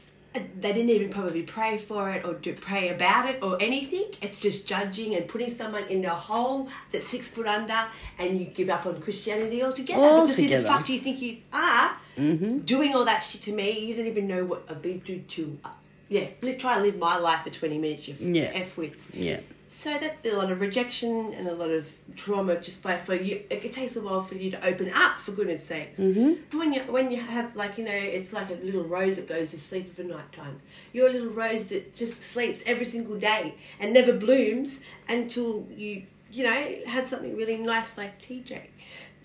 They 0.61 0.73
didn't 0.73 0.91
even 0.91 1.11
probably 1.11 1.43
pray 1.43 1.79
for 1.79 2.11
it 2.11 2.25
or 2.25 2.35
do 2.35 2.55
pray 2.55 2.89
about 2.91 3.29
it 3.29 3.43
or 3.43 3.57
anything. 3.61 4.07
It's 4.21 4.41
just 4.41 4.67
judging 4.67 5.15
and 5.17 5.27
putting 5.29 5.57
someone 5.57 5.85
in 5.85 6.05
a 6.05 6.15
hole 6.15 6.69
that's 6.91 7.07
six 7.09 7.29
foot 7.29 7.47
under, 7.47 7.81
and 8.19 8.39
you 8.41 8.47
give 8.47 8.71
up 8.71 8.87
on 8.87 9.01
Christianity 9.01 9.63
altogether. 9.63 10.23
because 10.23 10.37
who 10.37 10.49
the 10.49 10.63
fuck 10.63 10.85
do 10.85 10.95
you 10.95 11.01
think 11.01 11.21
you 11.21 11.39
are? 11.53 11.97
Mm-hmm. 12.17 12.59
Doing 12.61 12.95
all 12.95 13.05
that 13.05 13.21
shit 13.21 13.43
to 13.43 13.53
me, 13.53 13.79
you 13.79 13.95
don't 13.95 14.07
even 14.07 14.27
know 14.27 14.45
what 14.45 14.65
I've 14.69 14.83
been 14.83 15.01
through 15.01 15.21
to. 15.21 15.59
Uh, 15.65 15.69
yeah, 16.09 16.27
try 16.59 16.77
to 16.77 16.81
live 16.81 16.97
my 16.99 17.17
life 17.19 17.45
for 17.45 17.51
twenty 17.51 17.79
minutes. 17.79 18.09
You 18.09 18.17
Yeah. 18.19 18.51
f 18.55 18.77
wits. 18.77 19.05
Yeah. 19.13 19.41
So 19.79 19.97
that's 19.97 20.27
a 20.27 20.37
lot 20.37 20.51
of 20.51 20.61
rejection 20.61 21.33
and 21.35 21.47
a 21.47 21.55
lot 21.55 21.71
of 21.71 21.87
trauma 22.17 22.61
just 22.61 22.83
by 22.83 22.99
for 22.99 23.15
you. 23.15 23.45
It 23.49 23.71
takes 23.71 23.95
a 23.95 24.01
while 24.01 24.25
for 24.25 24.35
you 24.35 24.51
to 24.51 24.67
open 24.67 24.91
up, 24.93 25.21
for 25.21 25.31
goodness 25.31 25.65
sakes. 25.65 26.01
Mm-hmm. 26.01 26.33
But 26.51 26.59
when 26.59 26.73
you 26.73 26.81
when 26.83 27.13
you 27.13 27.21
have 27.21 27.55
like 27.55 27.79
you 27.79 27.85
know, 27.85 27.93
it's 27.93 28.33
like 28.33 28.51
a 28.51 28.55
little 28.55 28.83
rose 28.83 29.15
that 29.17 29.29
goes 29.29 29.53
to 29.53 29.61
sleep 29.61 29.95
for 29.95 30.03
night 30.03 30.33
time. 30.33 30.61
You're 30.93 31.07
a 31.07 31.13
little 31.13 31.29
rose 31.29 31.67
that 31.67 31.95
just 31.95 32.21
sleeps 32.25 32.61
every 32.67 32.87
single 32.87 33.21
day 33.21 33.55
and 33.79 33.95
never 33.95 34.13
blooms 34.13 34.81
until 35.09 35.65
you 35.71 36.07
you 36.33 36.43
know 36.43 36.75
have 36.87 37.07
something 37.07 37.37
really 37.37 37.59
nice 37.59 37.97
like 37.97 38.21
TJ 38.21 38.61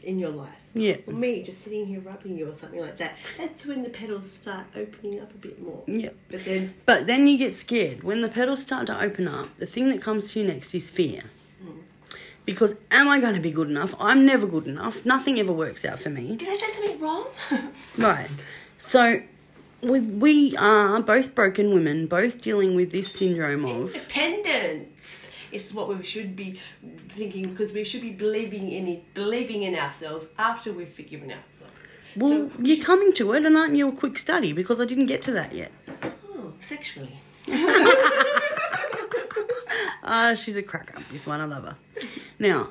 in 0.04 0.20
your 0.20 0.30
life. 0.30 0.50
Yeah. 0.74 0.98
Or 1.08 1.14
me 1.14 1.44
just 1.44 1.64
sitting 1.64 1.86
here 1.86 2.00
rubbing 2.02 2.38
you 2.38 2.50
or 2.50 2.58
something 2.60 2.80
like 2.80 2.98
that. 2.98 3.16
That's 3.38 3.66
when 3.66 3.84
the 3.84 3.90
petals 3.90 4.32
start 4.32 4.66
opening 4.76 5.20
up 5.20 5.32
a 5.32 5.38
bit 5.38 5.62
more. 5.62 5.84
Yeah. 5.88 6.10
But 6.30 6.46
then 6.46 6.74
But 6.86 7.08
then 7.08 7.28
you 7.28 7.38
get 7.38 7.56
scared. 7.56 8.04
When 8.04 8.22
the 8.22 8.30
petals 8.30 8.62
start 8.62 8.88
to 8.88 9.00
open 9.00 9.28
up, 9.28 9.56
the 9.58 9.66
thing 9.66 9.90
that 9.90 10.02
comes 10.02 10.32
to 10.32 10.40
you 10.40 10.48
next 10.48 10.74
is 10.74 10.90
fear. 10.90 11.24
Mm. 11.64 11.80
Because 12.46 12.76
am 12.92 13.08
I 13.08 13.20
going 13.20 13.36
to 13.36 13.40
be 13.40 13.52
good 13.52 13.70
enough? 13.70 13.94
I'm 14.00 14.26
never 14.26 14.48
good 14.48 14.68
enough. 14.68 15.06
Nothing 15.06 15.40
ever 15.40 15.54
works 15.54 15.86
out 15.86 16.00
for 16.00 16.10
me. 16.10 16.36
did 16.36 16.50
I 16.50 16.54
say 16.54 16.74
something 16.74 17.00
wrong? 17.00 17.28
Right. 17.98 18.30
So 18.80 19.22
we, 19.82 20.00
we 20.00 20.58
are 20.58 21.00
both 21.02 21.36
broken 21.36 21.74
women, 21.74 22.08
both 22.08 22.42
dealing 22.42 22.76
with 22.76 22.92
this 22.92 23.12
syndrome 23.12 23.66
of. 23.66 23.94
Independence 23.94 25.23
is 25.54 25.74
what 25.74 25.90
we 25.90 26.04
should 26.04 26.36
be 26.36 26.60
thinking 27.10 27.44
because 27.44 27.74
we 27.74 27.84
should 27.84 28.02
be 28.02 28.12
believing 28.12 28.72
in 28.72 28.88
it, 28.88 29.14
believing 29.14 29.64
in 29.64 29.76
ourselves 29.76 30.28
after 30.38 30.72
we've 30.72 30.94
forgiven 30.94 31.32
ourselves. 31.32 31.74
Well, 32.16 32.50
so, 32.50 32.62
you're 32.62 32.84
coming 32.84 33.14
to 33.14 33.34
it, 33.34 33.46
and 33.46 33.58
aren't 33.58 33.76
you 33.76 33.90
a 33.90 33.92
quick 33.92 34.18
study? 34.18 34.54
Because 34.54 34.80
I 34.80 34.86
didn't 34.86 35.08
get 35.08 35.22
to 35.24 35.32
that 35.32 35.54
yet. 35.54 35.72
oh, 36.04 36.54
sexually. 36.60 37.20
Ah, 40.04 40.36
she's 40.36 40.58
a 40.58 40.62
cracker. 40.62 41.00
This 41.12 41.26
one, 41.26 41.40
I 41.40 41.46
love 41.46 41.64
her. 41.64 41.78
Now, 42.38 42.70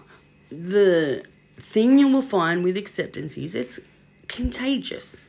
the 0.50 1.24
thing 1.58 1.98
you 1.98 2.08
will 2.08 2.22
find 2.22 2.62
with 2.62 2.76
acceptance 2.76 3.36
is 3.38 3.54
it's 3.54 3.80
contagious. 4.28 5.28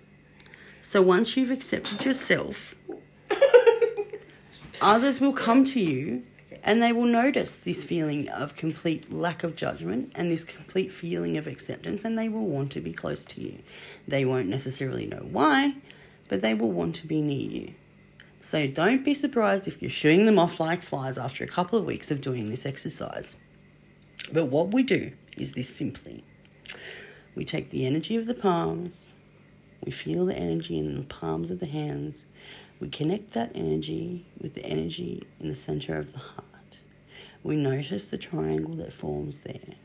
So 0.82 1.02
once 1.02 1.38
you've 1.38 1.52
accepted 1.52 2.04
yourself, 2.04 2.76
others 4.82 5.22
will 5.22 5.34
come 5.34 5.64
to 5.66 5.80
you 5.80 6.24
and 6.64 6.82
they 6.82 6.94
will 6.94 7.06
notice 7.06 7.54
this 7.56 7.84
feeling 7.84 8.30
of 8.30 8.56
complete 8.56 9.12
lack 9.12 9.44
of 9.44 9.56
judgment 9.56 10.12
and 10.16 10.32
this 10.32 10.46
complete 10.46 10.92
feeling 10.92 11.38
of 11.38 11.46
acceptance 11.46 12.06
and 12.06 12.18
they 12.18 12.30
will 12.30 12.48
want 12.48 12.72
to 12.72 12.80
be 12.80 12.94
close 12.94 13.26
to 13.26 13.42
you. 13.42 13.60
They 14.08 14.24
won't 14.24 14.48
necessarily 14.48 15.06
know 15.06 15.28
why, 15.30 15.76
but 16.30 16.42
they 16.42 16.54
will 16.54 16.72
want 16.72 16.96
to 16.96 17.08
be 17.08 17.22
near 17.22 17.50
you. 17.50 17.74
So 18.40 18.66
don't 18.66 19.04
be 19.04 19.14
surprised 19.14 19.68
if 19.68 19.82
you're 19.82 19.92
shooting 19.92 20.26
them 20.26 20.40
off 20.40 20.60
like 20.60 20.82
flies 20.82 21.18
after 21.18 21.44
a 21.44 21.48
couple 21.48 21.78
of 21.78 21.86
weeks 21.86 22.12
of 22.12 22.22
doing 22.22 22.50
this 22.50 22.66
exercise. 22.66 23.36
But 24.32 24.46
what 24.46 24.74
we 24.74 24.84
do 24.84 25.12
is 25.38 25.52
this 25.52 25.74
simply 25.74 26.24
we 27.36 27.44
take 27.44 27.72
the 27.72 27.86
energy 27.86 28.16
of 28.16 28.28
the 28.28 28.34
palms, 28.34 29.14
we 29.84 29.92
feel 29.92 30.26
the 30.26 30.36
energy 30.36 30.78
in 30.78 30.96
the 30.96 31.04
palms 31.04 31.50
of 31.50 31.60
the 31.60 31.66
hands, 31.66 32.26
we 32.80 32.90
connect 32.90 33.34
that 33.34 33.52
energy 33.56 34.26
with 34.40 34.54
the 34.54 34.66
energy 34.66 35.24
in 35.40 35.50
the 35.50 35.56
center 35.56 35.98
of 35.98 36.14
the 36.14 36.20
heart. 36.20 36.53
We 37.44 37.58
notice 37.58 38.08
the 38.08 38.18
triangle 38.18 38.76
that 38.78 38.94
forms 38.94 39.42
there. 39.42 39.76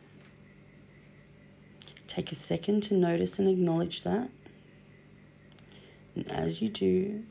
Take 2.07 2.31
a 2.31 2.37
second 2.37 2.83
to 2.85 2.95
notice 2.95 3.39
and 3.39 3.49
acknowledge 3.49 4.05
that. 4.05 4.31
And 6.15 6.31
as 6.31 6.63
you 6.63 6.69
do, 6.69 7.25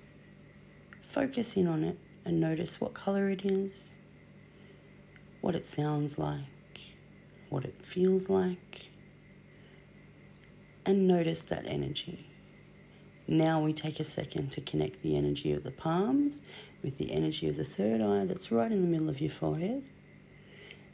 focus 1.01 1.55
in 1.55 1.67
on 1.67 1.83
it 1.83 1.97
and 2.25 2.39
notice 2.39 2.79
what 2.81 2.93
color 2.93 3.29
it 3.29 3.45
is, 3.45 3.95
what 5.41 5.55
it 5.55 5.65
sounds 5.65 6.17
like, 6.17 6.41
what 7.49 7.63
it 7.63 7.81
feels 7.85 8.29
like, 8.29 8.87
and 10.85 11.07
notice 11.07 11.41
that 11.43 11.65
energy. 11.65 12.29
Now 13.27 13.61
we 13.61 13.73
take 13.73 13.99
a 13.99 14.05
second 14.05 14.51
to 14.53 14.61
connect 14.61 15.01
the 15.03 15.17
energy 15.17 15.51
of 15.53 15.63
the 15.63 15.71
palms 15.71 16.41
with 16.83 16.97
the 16.97 17.11
energy 17.11 17.47
of 17.49 17.57
the 17.57 17.65
third 17.65 18.01
eye 18.01 18.25
that's 18.25 18.51
right 18.51 18.71
in 18.71 18.81
the 18.81 18.87
middle 18.87 19.09
of 19.09 19.19
your 19.19 19.31
forehead, 19.31 19.83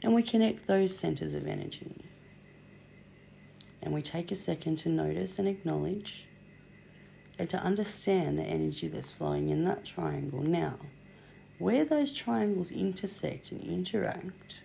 and 0.04 0.14
we 0.14 0.22
connect 0.22 0.66
those 0.66 0.96
centers 0.96 1.32
of 1.32 1.46
energy. 1.46 2.04
And 3.82 3.94
we 3.94 4.02
take 4.02 4.30
a 4.30 4.36
second 4.36 4.76
to 4.80 4.90
notice 4.90 5.38
and 5.38 5.48
acknowledge 5.48 6.26
and 7.38 7.48
to 7.48 7.56
understand 7.56 8.38
the 8.38 8.42
energy 8.42 8.86
that's 8.86 9.10
flowing 9.10 9.48
in 9.48 9.64
that 9.64 9.86
triangle. 9.86 10.42
Now, 10.42 10.74
where 11.58 11.86
those 11.86 12.12
triangles 12.12 12.70
intersect 12.70 13.50
and 13.50 13.62
interact, 13.62 14.60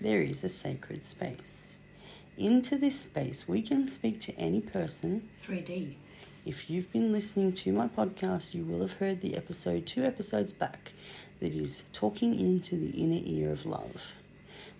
there 0.00 0.22
is 0.22 0.42
a 0.42 0.48
sacred 0.48 1.04
space. 1.04 1.76
Into 2.38 2.78
this 2.78 2.98
space, 2.98 3.46
we 3.46 3.60
can 3.60 3.86
speak 3.86 4.18
to 4.22 4.34
any 4.36 4.62
person. 4.62 5.28
3D. 5.46 5.94
If 6.46 6.70
you've 6.70 6.90
been 6.90 7.12
listening 7.12 7.52
to 7.52 7.72
my 7.72 7.88
podcast, 7.88 8.54
you 8.54 8.64
will 8.64 8.80
have 8.80 8.94
heard 8.94 9.20
the 9.20 9.36
episode 9.36 9.86
two 9.86 10.04
episodes 10.04 10.52
back 10.52 10.92
that 11.40 11.52
is 11.52 11.82
talking 11.92 12.38
into 12.40 12.76
the 12.76 12.90
inner 12.90 13.20
ear 13.24 13.52
of 13.52 13.66
love. 13.66 14.02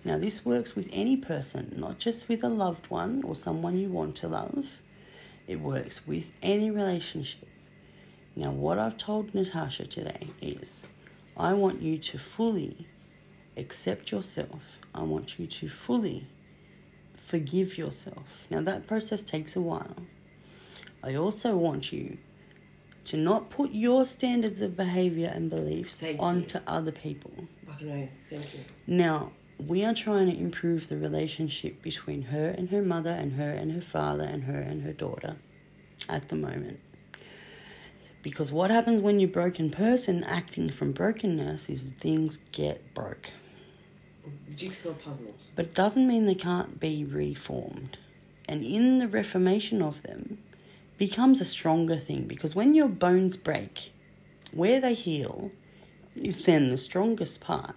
Now, 0.04 0.18
this 0.18 0.44
works 0.44 0.76
with 0.76 0.88
any 0.92 1.16
person, 1.16 1.74
not 1.76 1.98
just 1.98 2.28
with 2.28 2.44
a 2.44 2.48
loved 2.48 2.88
one 2.88 3.22
or 3.24 3.34
someone 3.34 3.76
you 3.78 3.88
want 3.88 4.16
to 4.16 4.28
love. 4.28 4.66
It 5.46 5.60
works 5.60 6.06
with 6.06 6.26
any 6.42 6.70
relationship. 6.70 7.48
Now, 8.36 8.50
what 8.50 8.78
I've 8.78 8.96
told 8.96 9.34
Natasha 9.34 9.86
today 9.86 10.28
is 10.40 10.82
I 11.36 11.52
want 11.54 11.82
you 11.82 11.98
to 11.98 12.18
fully 12.18 12.86
accept 13.56 14.12
yourself. 14.12 14.62
I 14.94 15.02
want 15.02 15.38
you 15.38 15.46
to 15.46 15.68
fully 15.68 16.26
forgive 17.16 17.76
yourself. 17.76 18.24
Now, 18.50 18.60
that 18.62 18.86
process 18.86 19.22
takes 19.22 19.56
a 19.56 19.60
while. 19.60 19.96
I 21.02 21.14
also 21.16 21.56
want 21.56 21.92
you 21.92 22.18
to 23.04 23.16
not 23.16 23.50
put 23.50 23.72
your 23.72 24.04
standards 24.04 24.60
of 24.60 24.76
behavior 24.76 25.32
and 25.34 25.48
beliefs 25.48 26.00
Thank 26.00 26.18
you. 26.18 26.22
onto 26.24 26.58
other 26.66 26.92
people. 26.92 27.32
Know. 27.80 28.08
Thank 28.28 28.54
you. 28.54 28.60
Now, 28.86 29.32
we 29.58 29.84
are 29.84 29.94
trying 29.94 30.30
to 30.30 30.36
improve 30.36 30.88
the 30.88 30.96
relationship 30.96 31.82
between 31.82 32.22
her 32.22 32.48
and 32.48 32.70
her 32.70 32.82
mother, 32.82 33.10
and 33.10 33.32
her 33.32 33.50
and 33.50 33.72
her 33.72 33.80
father, 33.80 34.24
and 34.24 34.44
her 34.44 34.60
and 34.60 34.82
her 34.82 34.92
daughter 34.92 35.36
at 36.08 36.28
the 36.28 36.36
moment. 36.36 36.80
Because 38.22 38.52
what 38.52 38.70
happens 38.70 39.00
when 39.00 39.20
you're 39.20 39.30
a 39.30 39.32
broken 39.32 39.70
person 39.70 40.24
acting 40.24 40.70
from 40.70 40.92
brokenness 40.92 41.68
is 41.68 41.88
things 42.00 42.38
get 42.52 42.94
broke. 42.94 43.30
Jigsaw 44.56 44.92
puzzles. 44.92 45.50
But 45.56 45.66
it 45.66 45.74
doesn't 45.74 46.06
mean 46.06 46.26
they 46.26 46.34
can't 46.34 46.78
be 46.78 47.04
reformed. 47.04 47.96
And 48.48 48.64
in 48.64 48.98
the 48.98 49.08
reformation 49.08 49.82
of 49.82 50.02
them 50.02 50.38
becomes 50.98 51.40
a 51.40 51.44
stronger 51.44 51.98
thing 51.98 52.24
because 52.24 52.54
when 52.54 52.74
your 52.74 52.88
bones 52.88 53.36
break, 53.36 53.92
where 54.52 54.80
they 54.80 54.94
heal 54.94 55.50
is 56.16 56.44
then 56.44 56.70
the 56.70 56.78
strongest 56.78 57.40
part. 57.40 57.76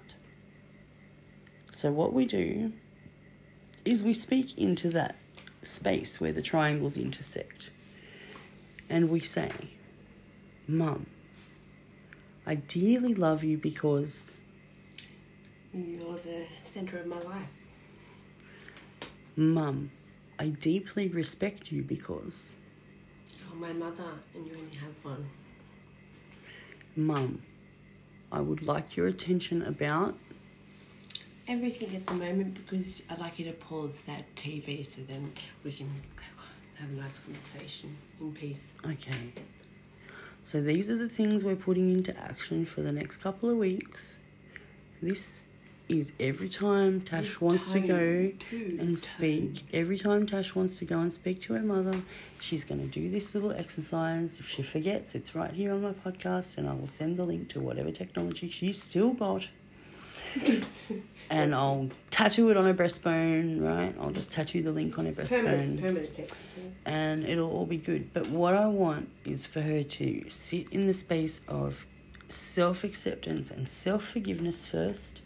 So 1.71 1.91
what 1.91 2.13
we 2.13 2.25
do 2.25 2.73
is 3.85 4.03
we 4.03 4.13
speak 4.13 4.57
into 4.57 4.89
that 4.89 5.15
space 5.63 6.19
where 6.19 6.33
the 6.33 6.41
triangles 6.41 6.97
intersect. 6.97 7.71
And 8.89 9.09
we 9.09 9.21
say, 9.21 9.51
Mum, 10.67 11.05
I 12.45 12.55
dearly 12.55 13.13
love 13.15 13.43
you 13.43 13.57
because 13.57 14.31
You're 15.73 16.17
the 16.17 16.45
center 16.63 16.99
of 16.99 17.07
my 17.07 17.21
life. 17.21 17.49
Mum, 19.37 19.91
I 20.37 20.47
deeply 20.47 21.07
respect 21.07 21.71
you 21.71 21.83
because, 21.83 22.49
You're 23.47 23.59
my 23.59 23.71
mother, 23.71 24.11
and 24.35 24.45
you 24.45 24.53
only 24.57 24.75
have 24.75 24.93
one. 25.03 25.29
Mum, 26.97 27.41
I 28.31 28.41
would 28.41 28.61
like 28.61 28.97
your 28.97 29.07
attention 29.07 29.61
about. 29.61 30.17
Everything 31.51 31.93
at 31.97 32.07
the 32.07 32.13
moment 32.13 32.53
because 32.55 33.01
I'd 33.09 33.19
like 33.19 33.37
you 33.37 33.43
to 33.43 33.51
pause 33.51 33.93
that 34.07 34.23
TV 34.37 34.85
so 34.85 35.01
then 35.01 35.33
we 35.65 35.73
can 35.73 35.89
have 36.75 36.89
a 36.89 36.93
nice 36.93 37.19
conversation 37.19 37.97
in 38.21 38.31
peace. 38.31 38.75
Okay. 38.85 39.33
So 40.45 40.61
these 40.61 40.89
are 40.89 40.95
the 40.95 41.09
things 41.09 41.43
we're 41.43 41.57
putting 41.57 41.91
into 41.91 42.17
action 42.17 42.65
for 42.65 42.79
the 42.81 42.91
next 42.93 43.17
couple 43.17 43.49
of 43.49 43.57
weeks. 43.57 44.15
This 45.01 45.47
is 45.89 46.13
every 46.21 46.47
time 46.47 47.01
Tash 47.01 47.23
This 47.23 47.41
wants 47.41 47.73
to 47.73 47.81
go 47.81 48.31
too, 48.49 48.77
and 48.79 48.97
speak. 48.97 49.65
Every 49.73 49.99
time 49.99 50.25
Tash 50.25 50.55
wants 50.55 50.79
to 50.79 50.85
go 50.85 50.99
and 50.99 51.11
speak 51.11 51.41
to 51.41 51.53
her 51.55 51.59
mother, 51.59 52.01
she's 52.39 52.63
going 52.63 52.79
to 52.79 52.87
do 52.87 53.11
this 53.11 53.35
little 53.35 53.51
exercise. 53.51 54.37
If 54.39 54.47
she 54.47 54.63
forgets, 54.63 55.15
it's 55.15 55.35
right 55.35 55.51
here 55.51 55.73
on 55.73 55.81
my 55.81 55.91
podcast, 55.91 56.57
and 56.57 56.69
I 56.69 56.73
will 56.73 56.87
send 56.87 57.17
the 57.17 57.25
link 57.25 57.49
to 57.49 57.59
whatever 57.59 57.91
technology 57.91 58.49
she's 58.49 58.81
still 58.81 59.11
got. 59.11 59.49
and 61.29 61.53
I'll 61.55 61.89
tattoo 62.09 62.49
it 62.49 62.57
on 62.57 62.65
her 62.65 62.73
breastbone, 62.73 63.61
right? 63.61 63.95
I'll 63.99 64.11
just 64.11 64.31
tattoo 64.31 64.61
the 64.61 64.71
link 64.71 64.97
on 64.97 65.05
her 65.05 65.11
Permanent, 65.11 65.77
breastbone 65.79 65.81
permanent 65.81 66.15
text. 66.15 66.35
and 66.85 67.23
it'll 67.25 67.51
all 67.51 67.65
be 67.65 67.77
good. 67.77 68.13
But 68.13 68.27
what 68.29 68.53
I 68.53 68.67
want 68.67 69.09
is 69.25 69.45
for 69.45 69.61
her 69.61 69.83
to 69.83 70.29
sit 70.29 70.67
in 70.71 70.87
the 70.87 70.93
space 70.93 71.41
of 71.47 71.85
self 72.29 72.83
acceptance 72.83 73.51
and 73.51 73.67
self 73.67 74.03
forgiveness 74.05 74.65
first, 74.65 75.21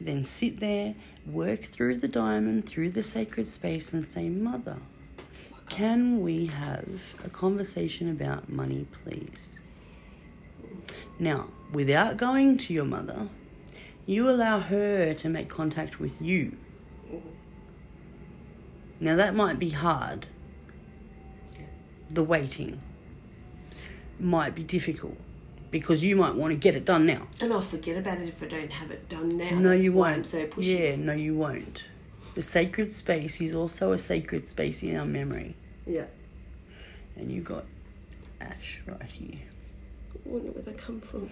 then 0.00 0.24
sit 0.24 0.60
there, 0.60 0.94
work 1.26 1.64
through 1.64 1.96
the 1.96 2.08
diamond, 2.08 2.66
through 2.66 2.90
the 2.90 3.02
sacred 3.02 3.48
space, 3.48 3.92
and 3.92 4.06
say, 4.08 4.28
Mother, 4.28 4.76
can 5.68 6.20
we 6.22 6.46
have 6.46 6.88
a 7.24 7.28
conversation 7.30 8.10
about 8.10 8.48
money, 8.48 8.86
please? 9.04 9.54
Now, 11.18 11.46
without 11.72 12.16
going 12.18 12.58
to 12.58 12.74
your 12.74 12.84
mother, 12.84 13.28
you 14.06 14.30
allow 14.30 14.60
her 14.60 15.14
to 15.14 15.28
make 15.28 15.48
contact 15.48 15.98
with 16.00 16.20
you. 16.20 16.56
Now, 18.98 19.16
that 19.16 19.34
might 19.34 19.58
be 19.58 19.70
hard. 19.70 20.26
The 22.08 22.22
waiting 22.22 22.80
might 24.18 24.54
be 24.54 24.62
difficult 24.62 25.16
because 25.70 26.02
you 26.02 26.16
might 26.16 26.34
want 26.34 26.52
to 26.52 26.56
get 26.56 26.74
it 26.74 26.84
done 26.84 27.04
now. 27.04 27.26
And 27.40 27.52
I'll 27.52 27.60
forget 27.60 27.98
about 27.98 28.18
it 28.18 28.28
if 28.28 28.42
I 28.42 28.46
don't 28.46 28.72
have 28.72 28.90
it 28.90 29.08
done 29.08 29.36
now. 29.36 29.50
no, 29.50 29.70
That's 29.70 29.84
you 29.84 29.92
why 29.92 30.10
won't. 30.12 30.18
I'm 30.18 30.24
so 30.24 30.46
pushy. 30.46 30.78
Yeah, 30.78 30.96
no, 30.96 31.12
you 31.12 31.34
won't. 31.34 31.82
The 32.34 32.42
sacred 32.42 32.92
space 32.92 33.40
is 33.40 33.54
also 33.54 33.92
a 33.92 33.98
sacred 33.98 34.48
space 34.48 34.82
in 34.82 34.96
our 34.96 35.04
memory. 35.04 35.56
Yeah. 35.86 36.04
And 37.16 37.30
you 37.30 37.40
got 37.42 37.64
Ash 38.40 38.80
right 38.86 39.10
here. 39.10 39.40
I 40.26 40.32
wonder 40.32 40.50
where 40.52 40.62
they 40.62 40.72
come 40.72 41.00
from. 41.00 41.30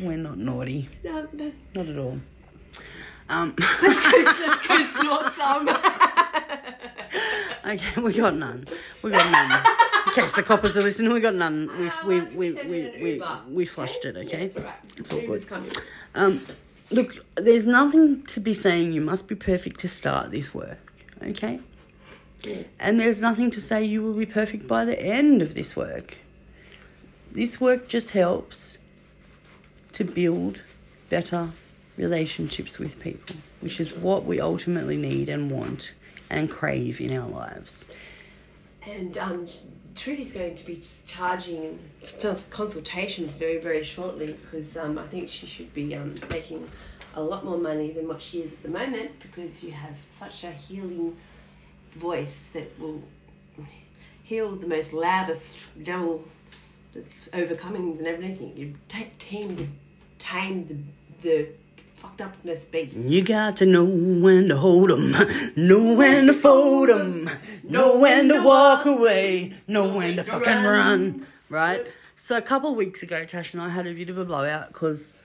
We're 0.00 0.16
not 0.16 0.38
naughty. 0.38 0.88
no, 1.02 1.26
no. 1.32 1.52
Not 1.74 1.88
at 1.88 1.98
all. 1.98 2.18
Um, 3.28 3.54
Let's 3.82 4.66
go 4.66 4.84
snort 5.00 5.34
some. 5.34 5.68
okay, 7.66 8.00
we 8.00 8.12
got 8.12 8.36
none. 8.36 8.66
We 9.02 9.10
got 9.10 9.30
none. 9.32 9.62
In 10.06 10.12
case 10.12 10.32
the 10.32 10.42
coppers 10.42 10.76
are 10.76 10.82
listening, 10.82 11.12
we 11.12 11.20
got 11.20 11.34
none. 11.34 11.70
We 11.78 11.88
Ah, 11.88 12.02
we 12.06 12.20
we 12.20 12.52
we 12.52 12.90
we 13.02 13.22
we, 13.48 13.64
flushed 13.64 14.04
it. 14.04 14.16
Okay. 14.16 14.44
it's 14.44 14.56
alright. 14.56 14.74
It's 14.96 15.12
all 15.12 15.20
good. 15.20 15.44
Um, 16.14 16.46
look, 16.90 17.16
there's 17.36 17.66
nothing 17.66 18.22
to 18.26 18.40
be 18.40 18.54
saying 18.54 18.92
you 18.92 19.00
must 19.00 19.26
be 19.26 19.34
perfect 19.34 19.80
to 19.80 19.88
start 19.88 20.30
this 20.30 20.54
work, 20.54 20.92
okay? 21.22 21.58
Yeah. 22.44 22.62
And 22.78 23.00
there's 23.00 23.20
nothing 23.20 23.50
to 23.52 23.60
say 23.60 23.84
you 23.84 24.02
will 24.02 24.14
be 24.14 24.26
perfect 24.26 24.66
by 24.68 24.84
the 24.84 25.00
end 25.00 25.42
of 25.42 25.54
this 25.54 25.74
work. 25.74 26.16
This 27.32 27.58
work 27.58 27.88
just 27.88 28.10
helps 28.10 28.76
to 29.92 30.04
build 30.04 30.62
better 31.08 31.50
relationships 31.96 32.78
with 32.78 33.00
people, 33.00 33.36
which 33.60 33.80
is 33.80 33.94
what 33.94 34.26
we 34.26 34.38
ultimately 34.38 34.98
need 34.98 35.30
and 35.30 35.50
want 35.50 35.94
and 36.28 36.50
crave 36.50 37.00
in 37.00 37.16
our 37.16 37.26
lives. 37.26 37.86
And 38.86 39.16
um, 39.16 39.46
Trudy's 39.94 40.32
going 40.32 40.56
to 40.56 40.66
be 40.66 40.82
charging 41.06 41.78
consultations 42.50 43.32
very, 43.32 43.56
very 43.58 43.82
shortly 43.82 44.38
because 44.42 44.76
um, 44.76 44.98
I 44.98 45.06
think 45.06 45.30
she 45.30 45.46
should 45.46 45.72
be 45.72 45.94
um, 45.94 46.16
making 46.28 46.68
a 47.14 47.22
lot 47.22 47.46
more 47.46 47.58
money 47.58 47.92
than 47.92 48.08
what 48.08 48.20
she 48.20 48.40
is 48.40 48.52
at 48.52 48.62
the 48.62 48.68
moment 48.68 49.10
because 49.20 49.62
you 49.62 49.70
have 49.70 49.96
such 50.18 50.44
a 50.44 50.50
healing 50.50 51.16
voice 51.94 52.50
that 52.52 52.78
will 52.78 53.02
heal 54.22 54.54
the 54.54 54.66
most 54.66 54.92
loudest 54.92 55.56
devil 55.82 56.26
that's 56.94 57.28
overcoming 57.32 57.96
and 57.98 58.06
everything. 58.06 58.52
You 58.56 58.74
ta- 58.88 59.04
tame 59.18 59.56
the, 59.56 59.66
tame 60.18 60.66
the, 61.22 61.28
the 61.28 61.48
fucked 62.00 62.20
upness 62.20 62.64
beast. 62.64 62.96
You 62.96 63.22
got 63.22 63.56
to 63.58 63.66
know 63.66 63.84
when 63.84 64.48
to 64.48 64.56
hold 64.56 64.90
'em, 64.90 65.14
know 65.56 65.94
when 65.94 66.26
to 66.26 66.34
fold 66.34 66.90
'em, 66.90 67.30
know 67.64 67.96
when 67.98 68.28
to 68.28 68.42
walk 68.42 68.86
away, 68.86 69.54
know 69.66 69.94
when 69.96 70.16
to 70.16 70.22
fucking 70.24 70.62
run. 70.64 71.26
Right? 71.48 71.86
So 72.24 72.36
a 72.36 72.42
couple 72.42 72.70
of 72.70 72.76
weeks 72.76 73.02
ago, 73.02 73.24
Tash 73.24 73.52
and 73.52 73.62
I 73.62 73.68
had 73.68 73.86
a 73.86 73.92
bit 73.92 74.08
of 74.08 74.16
a 74.18 74.24
blowout 74.24 74.68
because 74.72 75.16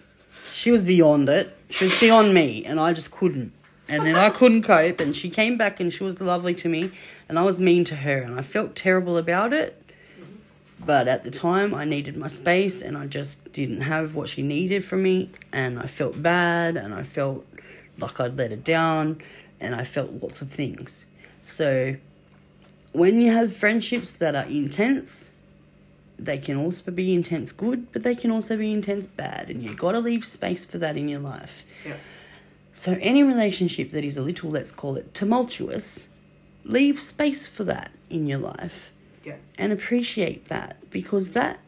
she 0.51 0.71
was 0.71 0.81
beyond 0.81 1.29
it. 1.29 1.55
She 1.69 1.85
was 1.85 1.99
beyond 1.99 2.33
me, 2.33 2.65
and 2.65 2.79
I 2.79 2.93
just 2.93 3.11
couldn't. 3.11 3.53
And 3.89 4.05
then 4.05 4.15
I 4.15 4.29
couldn't 4.29 4.63
cope, 4.63 4.99
and 4.99 5.15
she 5.15 5.29
came 5.29 5.57
back 5.57 5.79
and 5.79 5.93
she 5.93 6.03
was 6.03 6.19
lovely 6.19 6.53
to 6.55 6.67
me, 6.67 6.91
and 7.29 7.39
I 7.39 7.43
was 7.43 7.57
mean 7.57 7.85
to 7.85 7.95
her, 7.95 8.17
and 8.17 8.37
I 8.37 8.41
felt 8.41 8.75
terrible 8.75 9.17
about 9.17 9.53
it. 9.53 9.81
But 10.87 11.09
at 11.09 11.25
the 11.25 11.31
time, 11.31 11.75
I 11.75 11.83
needed 11.83 12.15
my 12.15 12.27
space 12.27 12.81
and 12.81 12.97
I 12.97 13.07
just 13.07 13.51
didn't 13.51 13.81
have 13.81 14.15
what 14.15 14.29
she 14.29 14.41
needed 14.41 14.85
from 14.85 15.03
me. 15.03 15.29
And 15.51 15.77
I 15.77 15.85
felt 15.85 16.23
bad 16.23 16.77
and 16.77 16.93
I 16.93 17.03
felt 17.03 17.45
like 17.97 18.21
I'd 18.21 18.37
let 18.37 18.51
her 18.51 18.57
down 18.57 19.21
and 19.59 19.75
I 19.75 19.83
felt 19.83 20.23
lots 20.23 20.41
of 20.41 20.49
things. 20.49 21.03
So, 21.45 21.97
when 22.93 23.19
you 23.19 23.33
have 23.33 23.53
friendships 23.53 24.11
that 24.11 24.33
are 24.33 24.45
intense, 24.45 25.29
they 26.17 26.37
can 26.37 26.55
also 26.55 26.89
be 26.89 27.13
intense 27.13 27.51
good, 27.51 27.91
but 27.91 28.03
they 28.03 28.15
can 28.15 28.31
also 28.31 28.55
be 28.55 28.71
intense 28.71 29.07
bad. 29.07 29.49
And 29.49 29.61
you've 29.61 29.77
got 29.77 29.91
to 29.91 29.99
leave 29.99 30.23
space 30.23 30.63
for 30.63 30.77
that 30.77 30.95
in 30.95 31.09
your 31.09 31.19
life. 31.19 31.65
Yeah. 31.85 31.97
So, 32.73 32.97
any 33.01 33.23
relationship 33.23 33.91
that 33.91 34.05
is 34.05 34.15
a 34.15 34.21
little, 34.21 34.51
let's 34.51 34.71
call 34.71 34.95
it 34.95 35.13
tumultuous, 35.13 36.07
leave 36.63 36.97
space 36.97 37.45
for 37.45 37.65
that 37.65 37.91
in 38.09 38.25
your 38.25 38.39
life 38.39 38.91
Yeah. 39.27 39.35
and 39.57 39.71
appreciate 39.73 40.45
that 40.53 40.77
because 40.89 41.31
that 41.31 41.59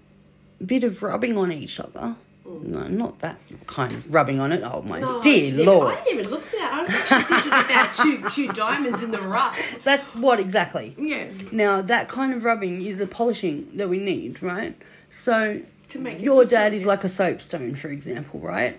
bit 0.66 0.84
of 0.84 1.02
rubbing 1.04 1.38
on 1.38 1.52
each 1.52 1.80
other, 1.80 2.16
mm. 2.46 2.64
no, 2.64 2.82
not 2.88 3.20
that 3.20 3.40
kind 3.68 3.94
of 3.94 4.14
rubbing 4.14 4.40
on 4.40 4.52
it. 4.52 4.62
Oh 4.64 4.82
my 4.82 5.00
No, 5.00 5.22
dear 5.22 5.52
lord, 5.66 5.98
I 5.98 6.04
didn't 6.04 6.20
even 6.20 6.32
look 6.32 6.46
at 6.46 6.52
that. 6.60 6.72
I 6.74 6.82
was 6.84 6.92
actually 6.92 7.24
thinking 7.24 7.54
about 7.66 7.94
two 8.02 8.16
two 8.30 8.54
diamonds 8.54 9.02
in 9.04 9.12
the 9.12 9.22
rough. 9.22 9.58
that's 9.84 10.16
what 10.16 10.40
exactly. 10.40 10.96
Yeah. 10.98 11.28
Now 11.52 11.82
that 11.82 12.08
kind 12.10 12.34
of 12.34 12.44
rubbing 12.44 12.86
is 12.86 12.98
the 12.98 13.08
polishing 13.08 13.70
that 13.76 13.90
we 13.90 14.00
need, 14.00 14.42
right? 14.44 14.76
So 15.12 15.62
To 15.90 16.00
make 16.00 16.22
your 16.22 16.44
dad 16.46 16.74
is 16.74 16.86
like 16.86 17.04
a 17.04 17.10
soapstone, 17.10 17.76
for 17.76 17.90
example, 17.90 18.40
right? 18.40 18.76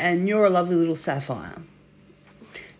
And 0.00 0.26
you're 0.28 0.44
a 0.46 0.50
lovely 0.50 0.76
little 0.76 0.96
sapphire. 0.96 1.58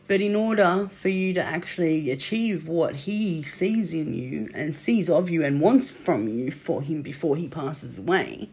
But 0.08 0.20
in 0.20 0.34
order 0.34 0.90
for 0.94 1.08
you 1.08 1.32
to 1.34 1.42
actually 1.42 2.10
achieve 2.10 2.68
what 2.68 2.94
he 2.94 3.44
sees 3.44 3.94
in 3.94 4.12
you 4.14 4.50
and 4.52 4.74
sees 4.74 5.08
of 5.08 5.30
you 5.30 5.44
and 5.44 5.60
wants 5.60 5.90
from 5.90 6.28
you 6.28 6.50
for 6.50 6.82
him 6.82 7.02
before 7.02 7.36
he 7.36 7.48
passes 7.48 7.98
away, 7.98 8.48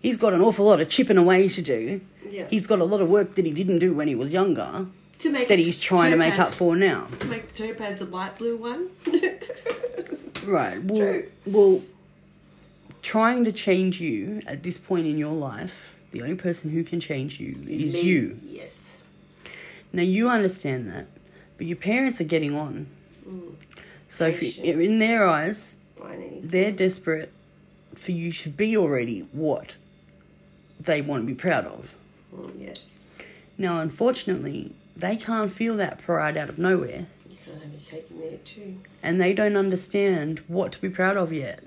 he's 0.00 0.16
got 0.16 0.32
an 0.32 0.40
awful 0.40 0.64
lot 0.66 0.80
of 0.80 0.88
chipping 0.88 1.18
away 1.18 1.48
to 1.48 1.62
do. 1.62 2.00
Yeah. 2.28 2.46
He's 2.48 2.66
got 2.66 2.80
a 2.80 2.84
lot 2.84 3.00
of 3.00 3.08
work 3.08 3.34
that 3.36 3.44
he 3.44 3.52
didn't 3.52 3.78
do 3.78 3.92
when 3.94 4.08
he 4.08 4.14
was 4.14 4.30
younger 4.30 4.86
to 5.18 5.30
make 5.30 5.48
that 5.48 5.58
he's 5.58 5.78
trying 5.78 6.10
to 6.12 6.16
make 6.16 6.38
up 6.38 6.52
for 6.54 6.74
now. 6.74 7.06
To 7.20 7.26
make 7.26 7.48
the 7.52 7.68
topaz 7.68 7.98
the 7.98 8.06
light 8.06 8.36
blue 8.36 8.56
one. 8.56 8.88
Right. 10.46 10.82
Well, 10.82 10.98
True. 10.98 11.30
well, 11.46 11.82
trying 13.02 13.44
to 13.44 13.52
change 13.52 14.00
you 14.00 14.40
at 14.46 14.62
this 14.62 14.78
point 14.78 15.06
in 15.06 15.18
your 15.18 15.34
life, 15.34 15.94
the 16.12 16.22
only 16.22 16.34
person 16.36 16.70
who 16.70 16.82
can 16.82 16.98
change 16.98 17.38
you 17.38 17.56
is 17.68 17.92
Me. 17.94 18.00
you. 18.00 18.40
Yes. 18.46 18.70
Now 19.92 20.02
you 20.02 20.28
understand 20.28 20.88
that, 20.90 21.06
but 21.56 21.66
your 21.66 21.76
parents 21.76 22.20
are 22.20 22.24
getting 22.24 22.56
on. 22.56 22.86
Mm. 23.28 23.54
So 24.08 24.26
if 24.26 24.42
you, 24.42 24.62
in 24.64 24.98
their 24.98 25.26
eyes, 25.26 25.74
they're 26.42 26.72
desperate 26.72 27.32
for 27.94 28.12
you 28.12 28.32
to 28.32 28.48
be 28.48 28.76
already 28.76 29.28
what 29.32 29.74
they 30.78 31.00
want 31.00 31.22
to 31.22 31.26
be 31.26 31.34
proud 31.34 31.66
of. 31.66 31.90
Mm, 32.34 32.52
yeah. 32.60 32.74
Now, 33.58 33.80
unfortunately, 33.80 34.72
they 34.96 35.16
can't 35.16 35.52
feel 35.52 35.76
that 35.76 35.98
pride 35.98 36.36
out 36.36 36.48
of 36.48 36.58
nowhere, 36.58 37.06
You 37.28 37.36
can't 37.44 37.62
have 37.62 37.70
your 37.72 37.80
cake 37.90 38.06
and 38.10 38.20
eat 38.20 38.26
it 38.32 38.46
too. 38.46 38.76
and 39.02 39.20
they 39.20 39.32
don't 39.32 39.56
understand 39.56 40.40
what 40.48 40.72
to 40.72 40.80
be 40.80 40.88
proud 40.88 41.16
of 41.16 41.32
yet, 41.32 41.62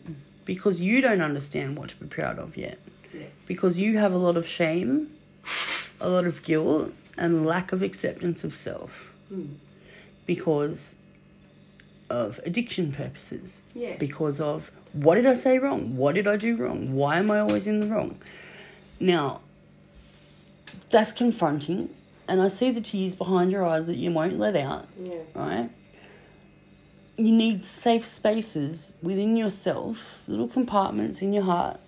because 0.45 0.81
you 0.81 1.01
don't 1.01 1.21
understand 1.21 1.77
what 1.77 1.89
to 1.89 1.95
be 1.97 2.07
proud 2.07 2.39
of 2.39 2.57
yet. 2.57 2.79
Yeah. 3.13 3.25
because 3.45 3.77
you 3.77 3.99
have 3.99 4.11
a 4.11 4.17
lot 4.17 4.35
of 4.37 4.47
shame, 4.47 5.11
a 6.01 6.09
lot 6.09 6.25
of 6.25 6.41
guilt, 6.41 6.91
and 7.17 7.45
lack 7.45 7.71
of 7.71 7.81
acceptance 7.81 8.43
of 8.43 8.55
self 8.55 9.11
Mm. 9.31 9.55
because 10.25 10.95
of 12.09 12.39
addiction 12.45 12.91
purposes. 12.91 13.61
Yeah. 13.73 13.95
Because 13.97 14.39
of 14.41 14.69
what 14.91 15.15
did 15.15 15.25
I 15.25 15.33
say 15.35 15.57
wrong? 15.57 15.95
What 15.97 16.15
did 16.15 16.27
I 16.27 16.37
do 16.37 16.55
wrong? 16.55 16.93
Why 16.93 17.17
am 17.17 17.31
I 17.31 17.39
always 17.39 17.65
in 17.65 17.79
the 17.79 17.87
wrong? 17.87 18.19
Now, 18.99 19.41
that's 20.91 21.11
confronting, 21.11 21.89
and 22.27 22.41
I 22.41 22.47
see 22.47 22.69
the 22.71 22.81
tears 22.81 23.15
behind 23.15 23.51
your 23.51 23.65
eyes 23.65 23.85
that 23.87 23.95
you 23.95 24.11
won't 24.11 24.37
let 24.37 24.55
out, 24.55 24.87
Yeah. 25.01 25.15
right? 25.33 25.69
You 27.17 27.31
need 27.31 27.63
safe 27.63 28.05
spaces 28.05 28.93
within 29.01 29.35
yourself, 29.37 29.97
little 30.27 30.47
compartments 30.47 31.21
in 31.21 31.33
your 31.33 31.43
heart 31.43 31.79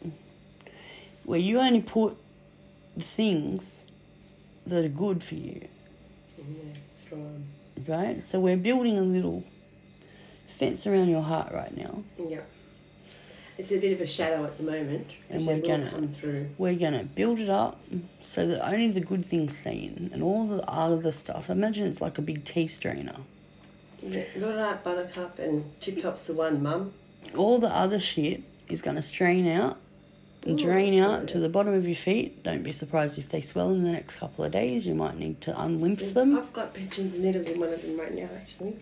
where 1.23 1.39
you 1.39 1.59
only 1.59 1.81
put 1.81 2.15
the 2.95 3.03
things 3.03 3.81
that 4.67 4.83
are 4.85 4.89
good 4.89 5.23
for 5.23 5.35
you, 5.35 5.67
Yeah, 6.37 6.43
strong. 7.03 7.45
right? 7.87 8.23
So 8.23 8.39
we're 8.39 8.57
building 8.57 8.97
a 8.97 9.01
little 9.01 9.43
fence 10.59 10.87
around 10.87 11.09
your 11.09 11.21
heart 11.21 11.51
right 11.53 11.75
now. 11.75 12.03
Yeah. 12.17 12.41
It's 13.57 13.71
a 13.71 13.77
bit 13.79 13.93
of 13.93 14.01
a 14.01 14.05
shadow 14.05 14.43
at 14.43 14.57
the 14.57 14.63
moment, 14.63 15.07
And 15.29 15.45
we're 15.47 15.61
gonna- 15.61 15.89
come 15.89 16.09
through. 16.09 16.49
We're 16.57 16.75
gonna 16.75 17.03
build 17.05 17.39
it 17.39 17.49
up 17.49 17.79
so 18.21 18.45
that 18.47 18.65
only 18.67 18.91
the 18.91 18.99
good 18.99 19.25
things 19.25 19.57
stay 19.57 19.77
in, 19.95 20.09
and 20.13 20.21
all 20.21 20.45
the 20.45 20.61
other 20.69 21.11
stuff. 21.13 21.49
Imagine 21.49 21.87
it's 21.87 22.01
like 22.01 22.17
a 22.17 22.21
big 22.21 22.43
tea 22.43 22.67
strainer. 22.67 23.15
Yeah, 24.03 24.25
Good 24.37 24.55
night, 24.57 24.83
Buttercup, 24.83 25.39
and 25.39 25.63
Tip 25.79 25.99
Top's 25.99 26.27
the 26.27 26.33
one, 26.33 26.61
Mum. 26.61 26.91
All 27.35 27.57
the 27.59 27.69
other 27.73 27.99
shit 27.99 28.43
is 28.69 28.81
gonna 28.81 29.01
strain 29.01 29.47
out 29.47 29.77
and 30.45 30.59
oh, 30.59 30.63
drain 30.63 30.99
out 30.99 31.27
to 31.29 31.39
the 31.39 31.49
bottom 31.49 31.73
of 31.73 31.85
your 31.85 31.95
feet. 31.95 32.43
Don't 32.43 32.63
be 32.63 32.71
surprised 32.71 33.17
if 33.17 33.29
they 33.29 33.41
swell 33.41 33.71
in 33.71 33.83
the 33.83 33.91
next 33.91 34.15
couple 34.15 34.45
of 34.45 34.51
days. 34.51 34.85
You 34.85 34.93
might 34.93 35.17
need 35.17 35.41
to 35.41 35.53
unlymph 35.53 35.99
mm, 35.99 36.13
them 36.13 36.37
I've 36.37 36.53
got 36.53 36.73
pensions 36.73 37.13
and 37.13 37.23
needles 37.23 37.47
in 37.47 37.59
one 37.59 37.73
of 37.73 37.81
them 37.81 37.99
right 37.99 38.13
now, 38.13 38.29
actually. 38.35 38.77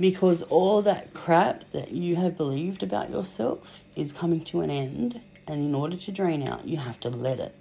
because 0.00 0.42
all 0.42 0.82
that 0.82 1.12
crap 1.12 1.70
that 1.72 1.90
you 1.92 2.16
have 2.16 2.36
believed 2.36 2.82
about 2.82 3.10
yourself 3.10 3.82
is 3.94 4.12
coming 4.12 4.44
to 4.46 4.62
an 4.62 4.70
end, 4.70 5.20
and 5.46 5.60
in 5.60 5.74
order 5.74 5.96
to 5.96 6.10
drain 6.10 6.46
out, 6.48 6.66
you 6.66 6.78
have 6.78 6.98
to 7.00 7.10
let 7.10 7.38
it. 7.38 7.54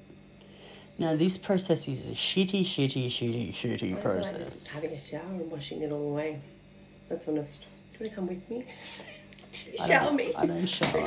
Now, 0.97 1.15
this 1.15 1.37
process 1.37 1.87
is 1.87 1.99
a 1.99 2.11
shitty, 2.13 2.61
shitty, 2.61 3.07
shitty, 3.07 3.49
shitty 3.51 3.73
I 3.73 3.77
feel 3.77 3.91
like 3.91 4.01
process. 4.03 4.67
having 4.67 4.91
a 4.91 4.99
shower 4.99 5.21
and 5.21 5.51
washing 5.51 5.81
it 5.81 5.91
all 5.91 6.09
away. 6.11 6.39
That's 7.09 7.27
honest. 7.27 7.59
Do 7.59 8.05
you 8.05 8.05
want 8.05 8.09
to 8.09 8.15
come 8.15 8.27
with 8.27 8.49
me? 8.49 8.65
Shower 9.87 10.11
me. 10.11 10.33
I 10.35 10.45
don't 10.47 10.65
shower. 10.65 11.05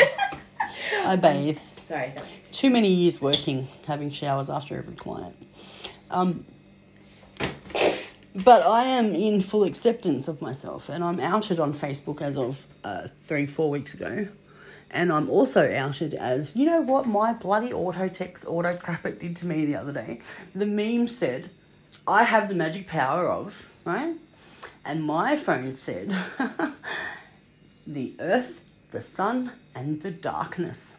I 1.04 1.16
bathe. 1.16 1.58
Sorry, 1.88 2.12
Too 2.52 2.70
many 2.70 2.92
years 2.92 3.20
working, 3.20 3.68
having 3.86 4.10
showers 4.10 4.50
after 4.50 4.76
every 4.76 4.96
client. 4.96 5.36
Um, 6.10 6.44
but 8.34 8.66
I 8.66 8.84
am 8.84 9.14
in 9.14 9.40
full 9.40 9.62
acceptance 9.62 10.26
of 10.26 10.42
myself, 10.42 10.88
and 10.88 11.04
I'm 11.04 11.20
outed 11.20 11.60
on 11.60 11.72
Facebook 11.72 12.20
as 12.20 12.36
of 12.36 12.58
uh, 12.82 13.06
three, 13.28 13.46
four 13.46 13.70
weeks 13.70 13.94
ago. 13.94 14.26
And 14.90 15.12
I'm 15.12 15.30
also 15.30 15.72
outed 15.72 16.14
as, 16.14 16.56
you 16.56 16.66
know 16.66 16.80
what, 16.80 17.06
my 17.06 17.32
bloody 17.32 17.72
auto 17.72 18.08
text 18.08 18.44
auto 18.46 18.76
crap 18.76 19.06
it 19.06 19.20
did 19.20 19.36
to 19.36 19.46
me 19.46 19.64
the 19.64 19.76
other 19.76 19.92
day. 19.92 20.20
The 20.56 20.66
meme 20.66 21.06
said, 21.06 21.50
I 22.06 22.24
have 22.24 22.48
the 22.48 22.54
magic 22.56 22.88
power 22.88 23.28
of, 23.28 23.64
right? 23.84 24.16
And 24.84 25.04
my 25.04 25.36
phone 25.36 25.76
said, 25.76 26.16
the 27.86 28.14
earth, 28.18 28.60
the 28.90 29.00
sun, 29.00 29.52
and 29.74 30.02
the 30.02 30.10
darkness. 30.10 30.95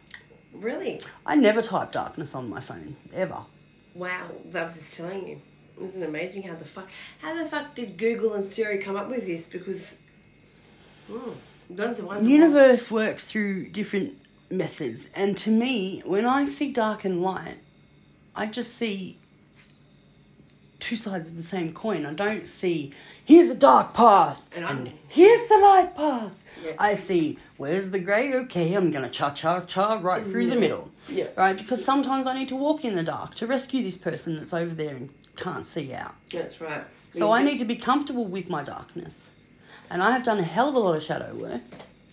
Really 0.52 1.00
I 1.26 1.34
never 1.34 1.62
type 1.62 1.92
darkness 1.92 2.34
on 2.34 2.48
my 2.48 2.60
phone, 2.60 2.96
ever. 3.12 3.38
wow. 3.94 4.28
That 4.46 4.66
was 4.66 4.74
just 4.74 4.94
telling 4.94 5.28
you. 5.28 5.40
Isn't 5.80 6.02
it 6.02 6.08
amazing 6.08 6.42
how 6.42 6.56
the 6.56 6.64
fuck 6.64 6.88
how 7.20 7.40
the 7.40 7.48
fuck 7.48 7.74
did 7.74 7.96
Google 7.98 8.34
and 8.34 8.50
Siri 8.50 8.78
come 8.78 8.96
up 8.96 9.08
with 9.08 9.26
this? 9.26 9.46
Because 9.46 9.96
mm, 11.10 11.34
are 11.78 12.02
ones 12.02 12.24
The 12.24 12.30
universe 12.30 12.90
works 12.90 13.26
through 13.30 13.68
different 13.68 14.18
methods, 14.50 15.06
and 15.14 15.36
to 15.38 15.50
me, 15.50 16.02
when 16.04 16.24
I 16.24 16.46
see 16.46 16.72
dark 16.72 17.04
and 17.04 17.22
light, 17.22 17.58
I 18.34 18.46
just 18.46 18.76
see 18.76 19.18
two 20.80 20.96
sides 20.96 21.28
of 21.28 21.36
the 21.36 21.42
same 21.42 21.72
coin. 21.72 22.06
I 22.06 22.12
don't 22.14 22.48
see 22.48 22.92
here's 23.28 23.48
the 23.48 23.54
dark 23.54 23.92
path 23.92 24.40
And 24.52 24.64
and, 24.64 24.92
here's 25.08 25.48
the 25.48 25.58
light 25.58 25.94
path. 25.94 26.32
Yeah. 26.64 26.72
I 26.78 26.94
see 26.96 27.38
where's 27.58 27.90
the 27.90 28.00
grey? 28.00 28.32
Okay, 28.34 28.72
I'm 28.74 28.90
gonna 28.90 29.10
cha 29.10 29.30
cha 29.30 29.60
cha 29.60 30.00
right 30.02 30.24
through 30.24 30.48
the 30.48 30.56
middle. 30.56 30.90
Yeah. 31.08 31.28
Right, 31.36 31.56
because 31.56 31.84
sometimes 31.84 32.26
I 32.26 32.34
need 32.38 32.48
to 32.48 32.56
walk 32.56 32.84
in 32.84 32.96
the 32.96 33.02
dark 33.02 33.34
to 33.36 33.46
rescue 33.46 33.82
this 33.82 33.96
person 33.96 34.36
that's 34.36 34.54
over 34.54 34.74
there 34.74 34.96
and 34.96 35.10
can't 35.36 35.66
see 35.66 35.92
out. 35.92 36.14
That's 36.32 36.60
right. 36.60 36.84
So 37.12 37.30
I 37.30 37.42
need 37.42 37.58
to 37.58 37.64
be 37.64 37.76
comfortable 37.76 38.24
with 38.24 38.48
my 38.48 38.62
darkness. 38.64 39.14
And 39.90 40.02
I 40.02 40.10
have 40.10 40.24
done 40.24 40.38
a 40.38 40.42
hell 40.42 40.68
of 40.70 40.74
a 40.74 40.78
lot 40.78 40.96
of 40.96 41.02
shadow 41.02 41.34
work. 41.34 41.62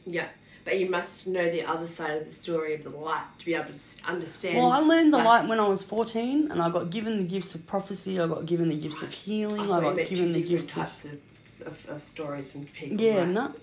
Yeah, 0.06 0.28
but 0.66 0.80
you 0.80 0.90
must 0.90 1.28
know 1.28 1.50
the 1.50 1.64
other 1.64 1.88
side 1.88 2.18
of 2.18 2.28
the 2.28 2.34
story 2.34 2.74
of 2.74 2.84
the 2.84 2.90
light 2.90 3.24
to 3.40 3.46
be 3.46 3.54
able 3.54 3.66
to 3.68 4.10
understand. 4.10 4.58
Well, 4.58 4.72
I 4.72 4.80
learned 4.80 5.14
the 5.14 5.18
like- 5.18 5.26
light 5.26 5.48
when 5.48 5.60
I 5.60 5.68
was 5.68 5.84
14, 5.84 6.52
and 6.52 6.62
I 6.62 6.70
got 6.72 6.90
given 6.90 7.18
the 7.20 7.24
gifts 7.24 7.54
of 7.56 7.66
prophecy, 7.68 8.20
I 8.20 8.28
got 8.28 8.46
given 8.48 8.70
the 8.70 8.76
gifts 8.76 9.02
of 9.02 9.12
healing, 9.12 9.72
I, 9.72 9.78
you 9.78 9.96
got 9.96 10.08
given 10.10 10.34
the 10.34 10.42
gifts 10.42 10.66
of. 10.70 10.74
types 10.74 11.06
of, 11.06 11.68
of, 11.68 11.86
of 11.88 12.04
stories 12.04 12.50
from 12.50 12.66
people. 12.66 13.00
Yeah, 13.00 13.20
right? 13.20 13.28
no. 13.28 13.54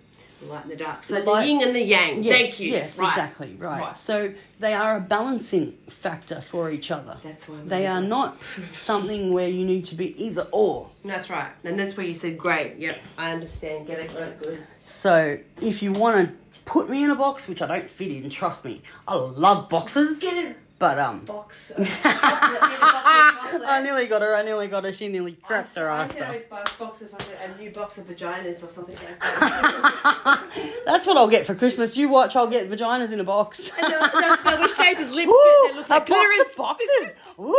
The 0.40 0.48
light 0.48 0.62
and 0.64 0.72
the 0.72 0.76
dark. 0.76 1.04
So 1.04 1.20
the, 1.20 1.30
light- 1.30 1.46
yin 1.48 1.62
and 1.62 1.74
the 1.74 1.82
yang. 1.82 2.24
Yes, 2.24 2.34
Thank 2.40 2.60
you. 2.60 2.72
Yes, 2.72 2.98
right. 2.98 3.08
exactly, 3.10 3.54
right. 3.58 3.80
Right. 3.80 3.96
So 3.96 4.32
they 4.58 4.74
are 4.74 4.96
a 4.96 5.00
balancing 5.00 5.76
factor 5.88 6.40
for 6.40 6.70
each 6.70 6.90
other. 6.90 7.16
That's 7.22 7.48
why 7.48 7.58
They 7.64 7.86
are 7.86 8.00
not 8.00 8.40
something 8.74 9.32
where 9.32 9.48
you 9.48 9.64
need 9.64 9.86
to 9.86 9.94
be 9.94 10.20
either 10.24 10.48
or. 10.50 10.88
That's 11.04 11.30
right. 11.30 11.50
And 11.64 11.78
that's 11.78 11.96
where 11.96 12.06
you 12.06 12.14
said, 12.14 12.38
great, 12.38 12.76
yep, 12.78 12.98
I 13.18 13.32
understand. 13.32 13.86
Get 13.86 14.00
it, 14.00 14.12
got 14.12 14.22
it, 14.22 14.40
good. 14.40 14.62
So 14.88 15.38
if 15.60 15.80
you 15.82 15.92
want 15.92 16.28
to 16.28 16.34
put 16.64 16.88
me 16.88 17.02
in 17.04 17.10
a 17.10 17.14
box, 17.16 17.48
which 17.48 17.62
I 17.62 17.66
don't 17.66 17.88
fit 17.90 18.10
in, 18.10 18.30
trust 18.30 18.64
me, 18.64 18.82
I 19.06 19.16
love 19.16 19.68
boxes. 19.68 20.18
Get 20.20 20.34
a 20.36 20.54
But 20.78 20.98
um, 20.98 21.24
box 21.24 21.70
of 21.76 21.86
chocolate. 21.86 22.60
Box 22.80 23.54
of. 23.54 23.62
I 23.64 23.80
nearly 23.82 24.06
got 24.08 24.22
her. 24.22 24.34
I 24.34 24.42
nearly 24.42 24.66
got 24.68 24.82
her. 24.84 24.92
She 24.92 25.06
nearly 25.08 25.32
cracked 25.32 25.76
her 25.76 25.88
I 25.88 26.04
ass 26.04 26.12
said 26.12 26.22
off. 26.22 26.34
a 26.34 26.38
box 26.50 26.72
box 26.78 27.02
of 27.02 27.08
a 27.12 27.58
new 27.60 27.70
box 27.70 27.98
of 27.98 28.06
vaginas 28.08 28.64
or 28.64 28.68
something 28.68 28.96
like 28.96 29.20
that. 29.20 30.82
That's 30.86 31.06
what 31.06 31.16
I'll 31.16 31.28
get 31.28 31.46
for 31.46 31.54
Christmas. 31.54 31.96
You 31.96 32.08
watch, 32.08 32.34
I'll 32.34 32.48
get 32.48 32.68
vaginas 32.68 33.12
in 33.12 33.20
a 33.20 33.24
box. 33.24 33.70
I 33.76 34.40
I 34.44 34.60
wish 34.60 34.74
shape 34.74 34.98
his 34.98 35.10
lips, 35.12 35.28
Woo! 35.28 35.38
but 35.62 35.68
they 35.68 35.76
look 35.76 35.88
a 35.88 35.92
like 35.92 36.06
box 36.08 36.56
clitoris. 36.56 36.56
boxes. 36.56 37.16
Woo! 37.36 37.54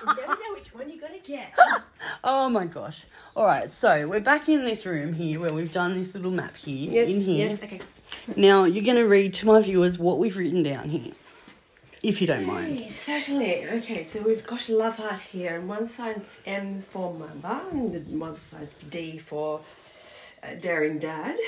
You 0.00 0.06
never 0.06 0.26
know 0.28 0.52
which 0.54 0.72
one 0.74 0.88
you're 0.88 1.00
gonna 1.00 1.18
get. 1.18 1.54
oh 2.24 2.48
my 2.48 2.64
gosh. 2.66 3.04
All 3.36 3.46
right, 3.46 3.70
so 3.70 4.08
we're 4.08 4.18
back 4.18 4.48
in 4.48 4.64
this 4.64 4.84
room 4.84 5.12
here 5.12 5.38
where 5.38 5.52
we've 5.52 5.70
done 5.70 5.96
this 5.96 6.14
little 6.14 6.32
map 6.32 6.56
here. 6.56 6.90
Yes, 6.90 7.08
in 7.08 7.20
here. 7.20 7.50
yes, 7.50 7.62
okay. 7.62 7.80
Now 8.34 8.64
you're 8.64 8.84
going 8.84 8.96
to 8.96 9.06
read 9.06 9.34
to 9.34 9.46
my 9.46 9.60
viewers 9.60 10.00
what 10.00 10.18
we've 10.18 10.36
written 10.36 10.64
down 10.64 10.90
here, 10.90 11.12
if 12.02 12.20
you 12.20 12.26
don't 12.26 12.44
mind. 12.44 12.80
Hey, 12.80 12.90
certainly. 12.90 13.68
Okay, 13.68 14.02
so 14.02 14.20
we've 14.20 14.44
got 14.44 14.68
a 14.68 14.76
love 14.76 14.96
heart 14.96 15.20
here, 15.20 15.54
and 15.54 15.68
one 15.68 15.86
side's 15.86 16.40
M 16.44 16.82
for 16.82 17.14
mother, 17.14 17.62
and 17.70 17.94
the 17.94 18.24
other 18.24 18.36
side's 18.50 18.74
D 18.90 19.18
for 19.18 19.60
uh, 20.42 20.54
daring 20.60 20.98
dad, 20.98 21.38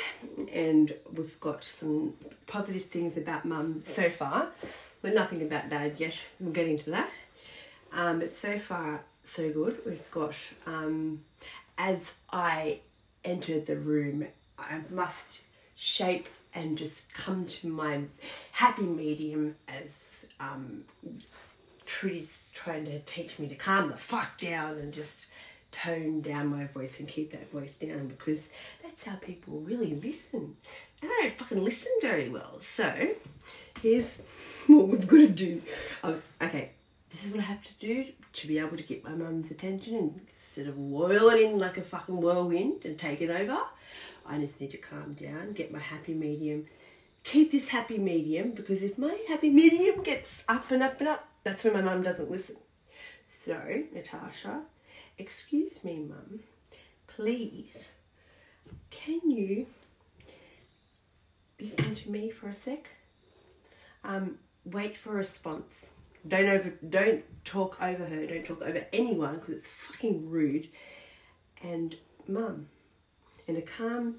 and 0.53 0.95
we've 1.13 1.41
got 1.41 1.65
some 1.65 2.15
positive 2.47 2.85
things 2.85 3.17
about 3.17 3.45
mum 3.45 3.83
so 3.87 4.09
far, 4.09 4.51
but 5.03 5.15
nothing 5.15 5.43
about 5.43 5.69
dad 5.69 5.95
yet. 5.99 6.15
We'll 6.39 6.53
get 6.53 6.69
into 6.69 6.91
that. 6.91 7.11
Um, 7.93 8.21
but 8.21 8.33
so 8.33 8.61
far, 8.61 9.01
so 9.25 9.51
good. 9.51 9.81
We've 9.85 10.11
got 10.13 10.37
um, 10.65 11.23
as 11.79 12.13
I 12.31 12.81
enter 13.25 13.61
the 13.61 13.77
room, 13.77 14.27
I 14.59 14.81
must 14.91 15.41
shape 15.75 16.29
and 16.55 16.77
just 16.77 17.13
come 17.15 17.47
to 17.47 17.69
my 17.69 18.03
happy 18.53 18.83
medium 18.83 19.57
as 19.69 20.11
um, 20.39 20.85
Trudy's 21.87 22.49
trying 22.55 22.85
to 22.87 22.99
teach 23.01 23.39
me 23.39 23.49
to 23.49 23.55
calm 23.55 23.91
the 23.91 23.97
fuck 23.97 24.39
down 24.39 24.79
and 24.79 24.93
just 24.93 25.27
tone 25.71 26.21
down 26.21 26.47
my 26.47 26.67
voice 26.67 27.01
and 27.01 27.09
keep 27.09 27.33
that 27.33 27.51
voice 27.51 27.73
down 27.73 28.09
because 28.09 28.51
that's 28.83 29.05
how 29.05 29.17
people 29.17 29.61
really 29.61 29.95
listen. 29.95 30.57
And 31.01 31.11
I 31.11 31.21
don't 31.23 31.39
fucking 31.39 31.65
listen 31.65 31.93
very 32.01 32.29
well. 32.29 32.61
So 32.61 33.09
here's 33.81 34.19
what 34.67 34.89
we've 34.89 35.07
got 35.07 35.17
to 35.17 35.29
do. 35.29 35.63
Um, 36.03 36.23
okay, 36.41 36.71
this 37.11 37.25
is 37.25 37.33
what 37.33 37.41
I 37.41 37.45
have 37.45 37.63
to 37.63 37.73
do 37.81 38.07
to 38.33 38.47
be 38.47 38.59
able 38.59 38.77
to 38.77 38.83
get 38.83 39.05
my 39.05 39.11
mum's 39.11 39.51
attention 39.51 39.95
and 39.97 40.21
instead 40.53 40.69
of 40.69 40.77
whirling 40.77 41.59
like 41.59 41.79
a 41.79 41.83
fucking 41.83 42.21
whirlwind 42.21 42.85
and 42.85 42.99
take 42.99 43.23
it 43.23 43.31
over. 43.31 43.59
I 44.27 44.39
just 44.39 44.61
need 44.61 44.73
to 44.73 44.77
calm 44.77 45.15
down, 45.15 45.55
get 45.55 45.73
my 45.73 45.79
happy 45.79 46.13
medium, 46.13 46.67
keep 47.25 47.51
this 47.51 47.69
happy 47.69 47.97
medium 47.97 48.51
because 48.51 48.83
if 48.83 48.99
my 48.99 49.19
happy 49.29 49.49
medium 49.49 50.03
gets 50.03 50.45
up 50.51 50.71
and 50.71 50.83
up 50.83 51.01
and 51.01 51.09
up, 51.09 51.27
that's 51.43 51.65
when 51.65 51.73
my 51.73 51.81
mum 51.81 52.03
doesn't 52.03 52.31
listen. 52.31 52.57
So, 53.27 53.59
Natasha, 53.95 54.61
excuse 55.17 55.83
me, 55.83 56.05
mum, 56.07 56.41
please, 57.07 57.89
can 58.91 59.31
you 59.31 59.67
listen 61.59 61.95
to 61.95 62.11
me 62.11 62.29
for 62.29 62.49
a 62.49 62.55
sec? 62.55 62.91
Um, 64.05 64.37
wait 64.67 64.99
for 64.99 65.13
a 65.13 65.17
response. 65.17 65.87
Don't 66.27 66.49
over, 66.49 66.73
don't 66.89 67.25
talk 67.45 67.77
over 67.83 68.05
her. 68.05 68.27
Don't 68.27 68.45
talk 68.45 68.63
over 68.63 68.87
anyone 68.93 69.37
because 69.37 69.55
it's 69.57 69.69
fucking 69.69 70.29
rude. 70.31 70.69
And 71.63 71.97
mum, 72.29 72.69
and 73.49 73.59
a 73.59 73.63
calm, 73.63 74.17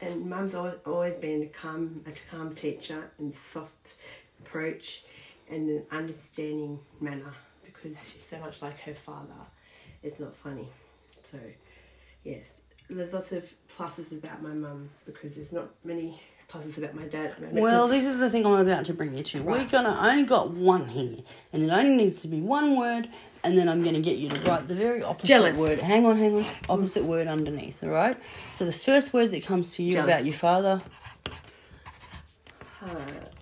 and 0.00 0.28
mum's 0.28 0.54
always, 0.54 0.74
always 0.86 1.16
been 1.16 1.42
a 1.42 1.46
calm, 1.46 2.04
a 2.06 2.12
calm 2.30 2.54
teacher 2.54 3.10
and 3.18 3.34
soft 3.34 3.96
approach, 4.40 5.04
and 5.50 5.68
an 5.68 5.82
understanding 5.90 6.78
manner 7.00 7.34
because 7.64 7.98
she's 8.10 8.24
so 8.24 8.38
much 8.38 8.62
like 8.62 8.78
her 8.80 8.94
father. 8.94 9.32
It's 10.02 10.18
not 10.18 10.36
funny. 10.36 10.68
So, 11.30 11.38
yes, 12.24 12.42
there's 12.88 13.12
lots 13.12 13.32
of 13.32 13.44
pluses 13.76 14.12
about 14.12 14.42
my 14.42 14.52
mum 14.52 14.90
because 15.06 15.36
there's 15.36 15.52
not 15.52 15.70
many 15.84 16.20
Plus, 16.50 16.66
it's 16.66 16.78
about 16.78 16.94
my 16.94 17.04
dad. 17.04 17.40
moment, 17.40 17.90
this 17.90 18.04
is 18.04 18.18
the 18.18 18.28
thing 18.28 18.44
I'm 18.44 18.54
about 18.66 18.84
to 18.86 18.92
bring 18.92 19.14
you 19.14 19.22
to. 19.22 19.40
We're 19.42 19.66
gonna 19.66 19.96
only 20.00 20.24
got 20.24 20.50
one 20.50 20.88
here, 20.88 21.18
and 21.52 21.62
it 21.62 21.70
only 21.70 21.94
needs 21.96 22.22
to 22.22 22.28
be 22.28 22.40
one 22.40 22.76
word, 22.76 23.08
and 23.44 23.56
then 23.56 23.68
I'm 23.68 23.84
gonna 23.84 24.00
get 24.00 24.18
you 24.18 24.28
to 24.30 24.40
write 24.50 24.66
the 24.66 24.74
very 24.74 25.00
opposite 25.00 25.28
Jealous. 25.28 25.56
word. 25.56 25.78
Hang 25.78 26.04
on, 26.06 26.18
hang 26.18 26.38
on. 26.38 26.46
Opposite 26.68 27.04
word 27.04 27.28
underneath. 27.28 27.76
All 27.84 27.90
right. 27.90 28.16
So 28.52 28.64
the 28.64 28.72
first 28.72 29.12
word 29.12 29.30
that 29.30 29.44
comes 29.44 29.70
to 29.76 29.84
you 29.84 29.92
Jealous. 29.92 30.08
about 30.12 30.24
your 30.24 30.34
father, 30.34 30.82
Uh, 32.82 32.88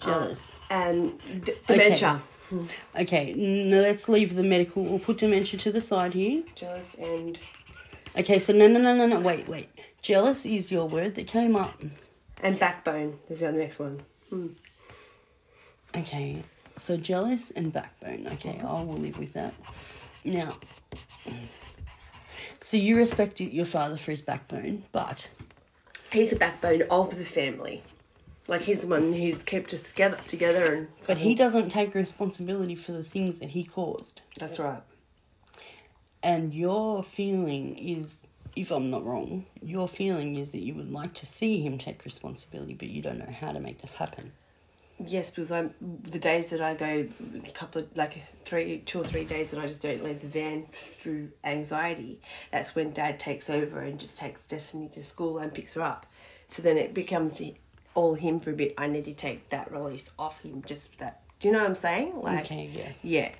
jealous. 0.04 0.52
um, 0.70 1.18
d- 1.44 1.52
dementia. 1.66 2.20
Okay. 2.98 3.32
Now 3.34 3.78
let's 3.80 4.06
leave 4.08 4.34
the 4.34 4.42
medical. 4.42 4.84
We'll 4.84 4.98
put 4.98 5.16
dementia 5.18 5.58
to 5.60 5.72
the 5.72 5.80
side 5.80 6.12
here. 6.12 6.42
Jealous 6.56 6.94
and 6.98 7.38
Okay. 8.18 8.38
So 8.38 8.52
no, 8.52 8.66
no, 8.68 8.78
no, 8.80 8.94
no, 8.94 9.06
no. 9.06 9.20
Wait, 9.20 9.48
wait. 9.48 9.68
Jealous 10.02 10.44
is 10.44 10.70
your 10.70 10.86
word 10.88 11.14
that 11.14 11.26
came 11.26 11.56
up. 11.56 11.80
And 12.42 12.58
backbone. 12.58 13.18
This 13.28 13.38
is 13.38 13.42
the 13.42 13.52
next 13.52 13.78
one. 13.78 14.02
Hmm. 14.30 14.48
Okay, 15.96 16.42
so 16.76 16.96
jealous 16.96 17.50
and 17.50 17.72
backbone. 17.72 18.26
Okay, 18.34 18.58
uh-huh. 18.58 18.76
I 18.76 18.82
will 18.82 18.98
live 18.98 19.18
with 19.18 19.32
that. 19.32 19.54
Now, 20.24 20.56
so 22.60 22.76
you 22.76 22.96
respect 22.96 23.40
your 23.40 23.64
father 23.64 23.96
for 23.96 24.10
his 24.10 24.20
backbone, 24.20 24.84
but 24.92 25.28
He's 26.10 26.30
the 26.30 26.36
backbone 26.36 26.82
of 26.90 27.16
the 27.16 27.24
family. 27.24 27.82
Like 28.46 28.62
he's 28.62 28.80
the 28.80 28.86
one 28.86 29.12
who's 29.12 29.42
kept 29.42 29.74
us 29.74 29.82
together, 29.82 30.16
together, 30.26 30.74
and 30.74 30.88
but 31.06 31.18
he 31.18 31.34
doesn't 31.34 31.68
take 31.68 31.94
responsibility 31.94 32.74
for 32.74 32.92
the 32.92 33.04
things 33.04 33.36
that 33.40 33.50
he 33.50 33.62
caused. 33.62 34.22
That's 34.38 34.58
right. 34.58 34.82
And 36.22 36.54
your 36.54 37.02
feeling 37.02 37.76
is, 37.76 38.20
if 38.60 38.70
I'm 38.70 38.90
not 38.90 39.04
wrong, 39.06 39.46
your 39.62 39.86
feeling 39.88 40.36
is 40.36 40.50
that 40.50 40.60
you 40.60 40.74
would 40.74 40.90
like 40.90 41.14
to 41.14 41.26
see 41.26 41.60
him 41.62 41.78
take 41.78 42.04
responsibility, 42.04 42.74
but 42.74 42.88
you 42.88 43.02
don't 43.02 43.18
know 43.18 43.32
how 43.40 43.52
to 43.52 43.60
make 43.60 43.80
that 43.82 43.90
happen. 43.92 44.32
Yes, 45.04 45.30
because 45.30 45.52
I'm 45.52 45.74
the 45.80 46.18
days 46.18 46.50
that 46.50 46.60
I 46.60 46.74
go 46.74 47.06
a 47.46 47.50
couple 47.52 47.82
of 47.82 47.96
like 47.96 48.20
three, 48.44 48.78
two 48.84 49.00
or 49.00 49.04
three 49.04 49.24
days 49.24 49.52
that 49.52 49.60
I 49.60 49.68
just 49.68 49.80
don't 49.80 50.02
leave 50.02 50.20
the 50.20 50.26
van 50.26 50.66
through 50.72 51.30
anxiety. 51.44 52.20
That's 52.50 52.74
when 52.74 52.92
Dad 52.92 53.20
takes 53.20 53.48
over 53.48 53.78
and 53.80 54.00
just 54.00 54.18
takes 54.18 54.40
Destiny 54.48 54.88
to 54.94 55.04
school 55.04 55.38
and 55.38 55.54
picks 55.54 55.74
her 55.74 55.82
up. 55.82 56.06
So 56.48 56.62
then 56.62 56.76
it 56.76 56.94
becomes 56.94 57.40
all 57.94 58.14
him 58.14 58.40
for 58.40 58.50
a 58.50 58.54
bit. 58.54 58.74
I 58.76 58.88
need 58.88 59.04
to 59.04 59.14
take 59.14 59.48
that 59.50 59.70
release 59.70 60.10
off 60.18 60.42
him. 60.42 60.64
Just 60.66 60.98
that. 60.98 61.22
Do 61.38 61.46
you 61.46 61.52
know 61.54 61.60
what 61.60 61.68
I'm 61.68 61.74
saying? 61.76 62.20
Like, 62.20 62.46
Okay, 62.46 62.68
yes. 62.72 62.98
yeah. 63.04 63.30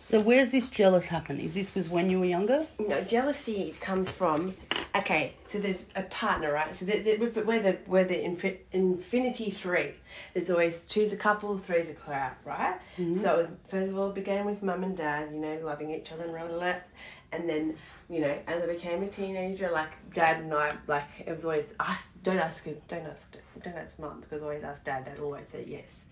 So 0.00 0.20
where's 0.20 0.50
this 0.50 0.68
jealous 0.68 1.06
happen? 1.06 1.40
Is 1.40 1.54
this 1.54 1.74
was 1.74 1.88
when 1.88 2.10
you 2.10 2.20
were 2.20 2.26
younger? 2.26 2.66
No, 2.78 3.00
jealousy 3.02 3.74
comes 3.80 4.10
from 4.10 4.54
okay. 4.96 5.34
So 5.48 5.58
there's 5.58 5.84
a 5.96 6.02
partner, 6.02 6.52
right? 6.52 6.74
So 6.74 6.84
the, 6.84 7.00
the, 7.00 7.42
we're 7.42 7.60
the 7.60 7.78
we're 7.86 8.04
the 8.04 8.14
infi- 8.14 8.58
infinity 8.72 9.50
three. 9.50 9.92
There's 10.34 10.50
always 10.50 10.84
two's 10.84 11.12
a 11.12 11.16
couple, 11.16 11.58
three's 11.58 11.90
a 11.90 11.94
crowd, 11.94 12.32
right? 12.44 12.78
Mm-hmm. 12.98 13.16
So 13.16 13.34
it 13.34 13.36
was, 13.38 13.48
first 13.68 13.88
of 13.90 13.98
all, 13.98 14.10
it 14.10 14.14
began 14.14 14.44
with 14.44 14.62
mum 14.62 14.84
and 14.84 14.96
dad, 14.96 15.30
you 15.32 15.40
know, 15.40 15.58
loving 15.62 15.90
each 15.90 16.12
other 16.12 16.24
and 16.24 16.52
all 16.52 16.60
that, 16.60 16.88
and 17.32 17.48
then 17.48 17.76
you 18.08 18.20
know, 18.20 18.38
as 18.46 18.62
I 18.62 18.66
became 18.66 19.02
a 19.02 19.08
teenager, 19.08 19.70
like 19.70 19.90
dad 20.12 20.42
and 20.42 20.52
I, 20.52 20.72
like 20.86 21.04
it 21.26 21.30
was 21.30 21.44
always 21.44 21.74
ask, 21.80 22.10
don't 22.22 22.38
ask 22.38 22.64
don't 22.64 23.06
ask, 23.06 23.36
don't 23.62 23.76
ask 23.76 23.98
mum 23.98 24.20
because 24.20 24.42
I 24.42 24.44
always 24.44 24.64
ask 24.64 24.84
dad. 24.84 25.06
Dad 25.06 25.18
always 25.20 25.48
say 25.48 25.64
yes. 25.66 26.04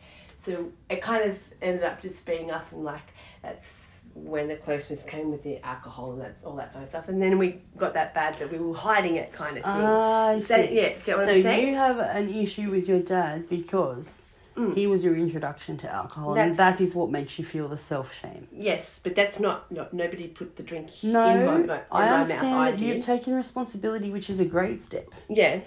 So 0.45 0.71
it 0.91 1.01
kind 1.03 1.31
of 1.31 1.39
ended 1.61 1.85
up 1.85 2.03
just 2.03 2.27
being 2.27 2.51
us, 2.51 2.73
and 2.73 2.85
like 2.85 3.13
that's 3.43 3.69
when 4.15 4.49
the 4.49 4.57
closeness 4.57 5.03
came 5.05 5.31
with 5.31 5.43
the 5.43 5.59
alcohol 5.65 6.13
and 6.13 6.21
that's 6.21 6.45
all 6.45 6.55
that 6.57 6.71
kind 6.73 6.83
of 6.83 6.89
stuff. 6.89 7.09
And 7.09 7.21
then 7.23 7.39
we 7.39 7.63
got 7.79 7.95
that 7.95 8.13
bad 8.15 8.39
that 8.39 8.53
we 8.53 8.59
were 8.59 8.75
hiding 8.75 9.17
it, 9.17 9.33
kind 9.33 9.57
of 9.57 9.65
thing. 9.65 10.39
Is 10.43 10.49
that- 10.49 10.69
see. 10.69 10.75
yeah, 10.77 10.83
you 10.89 10.97
get 11.03 11.17
what 11.17 11.27
so 11.29 11.33
I'm 11.33 11.43
saying? 11.43 11.69
you 11.69 11.75
have 11.77 11.99
an 11.99 12.29
issue 12.29 12.71
with 12.71 12.87
your 12.89 13.01
dad 13.01 13.49
because 13.49 14.27
Mm. 14.55 14.75
he 14.75 14.87
was 14.87 15.03
your 15.03 15.17
introduction 15.17 15.79
to 15.79 15.91
alcohol, 15.91 16.35
and 16.37 16.55
That's- 16.55 16.95
what 16.95 17.09
makes 17.11 17.39
you 17.39 17.45
feel 17.47 17.69
the 17.69 17.79
self 17.79 18.13
shame. 18.13 18.49
Yes, 18.53 19.01
but 19.03 19.15
that's 19.15 19.41
not, 19.41 19.73
not 19.73 19.95
nobody 19.95 20.29
put 20.29 20.57
the 20.57 20.63
drink 20.63 20.91
No, 21.03 21.25
in 21.31 21.47
my, 21.47 21.55
in 21.63 21.71
I 21.71 21.81
my 21.91 22.11
understand 22.21 22.51
mouth. 22.51 22.61
I 22.61 22.71
that 22.73 22.81
you've 22.81 23.03
taken 23.07 23.35
responsibility, 23.35 24.11
which 24.11 24.29
is 24.29 24.41
a 24.41 24.45
great 24.45 24.83
step. 24.83 25.09
yeah, 25.31 25.61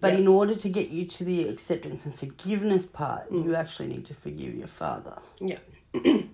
But 0.00 0.12
Yeah. 0.12 0.20
in 0.20 0.28
order 0.28 0.54
to 0.54 0.68
get 0.68 0.88
you 0.90 1.06
to 1.06 1.24
the 1.24 1.48
acceptance 1.48 2.04
and 2.04 2.14
forgiveness 2.14 2.84
part, 2.86 3.30
Mm. 3.32 3.44
you 3.44 3.54
actually 3.54 3.88
need 3.88 4.04
to 4.06 4.14
forgive 4.14 4.54
your 4.54 4.68
father. 4.68 5.18
yeah. 5.40 5.58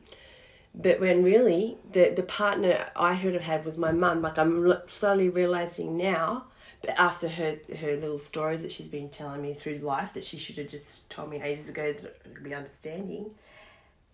but 0.75 1.01
when 1.01 1.23
really 1.23 1.77
the 1.93 2.11
the 2.11 2.23
partner 2.23 2.87
I 2.97 3.19
should 3.21 3.35
have 3.35 3.43
had 3.43 3.65
was 3.65 3.77
my 3.79 3.93
mum. 3.93 4.23
Like 4.23 4.39
I'm 4.39 4.73
slowly 4.89 5.29
realizing 5.29 5.97
now, 5.97 6.47
but 6.81 6.91
after 6.99 7.29
her 7.29 7.59
her 7.81 7.97
little 7.97 8.19
stories 8.19 8.63
that 8.63 8.73
she's 8.73 8.89
been 8.89 9.11
telling 9.11 9.43
me 9.43 9.55
through 9.55 9.79
life 9.79 10.13
that 10.15 10.25
she 10.25 10.39
should 10.39 10.57
have 10.57 10.69
just 10.69 11.09
told 11.11 11.31
me 11.31 11.41
ages 11.43 11.69
ago 11.69 11.93
that 11.93 12.43
be 12.43 12.55
understanding. 12.55 13.33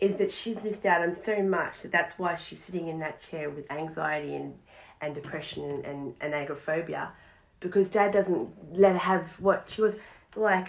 is 0.00 0.14
that 0.16 0.30
she's 0.30 0.62
missed 0.62 0.86
out 0.86 1.00
on 1.02 1.12
so 1.14 1.42
much 1.42 1.82
that 1.82 1.90
that's 1.90 2.16
why 2.20 2.36
she's 2.36 2.60
sitting 2.60 2.86
in 2.86 2.98
that 2.98 3.20
chair 3.20 3.50
with 3.50 3.68
anxiety 3.72 4.32
and, 4.36 4.54
and 5.00 5.12
depression 5.12 5.64
and, 5.64 5.84
and, 5.84 6.14
and 6.20 6.34
agoraphobia 6.34 7.10
because 7.60 7.88
dad 7.88 8.12
doesn't 8.12 8.48
let 8.78 8.92
her 8.92 8.98
have 8.98 9.40
what 9.40 9.64
she 9.68 9.80
was 9.82 9.96
like 10.36 10.68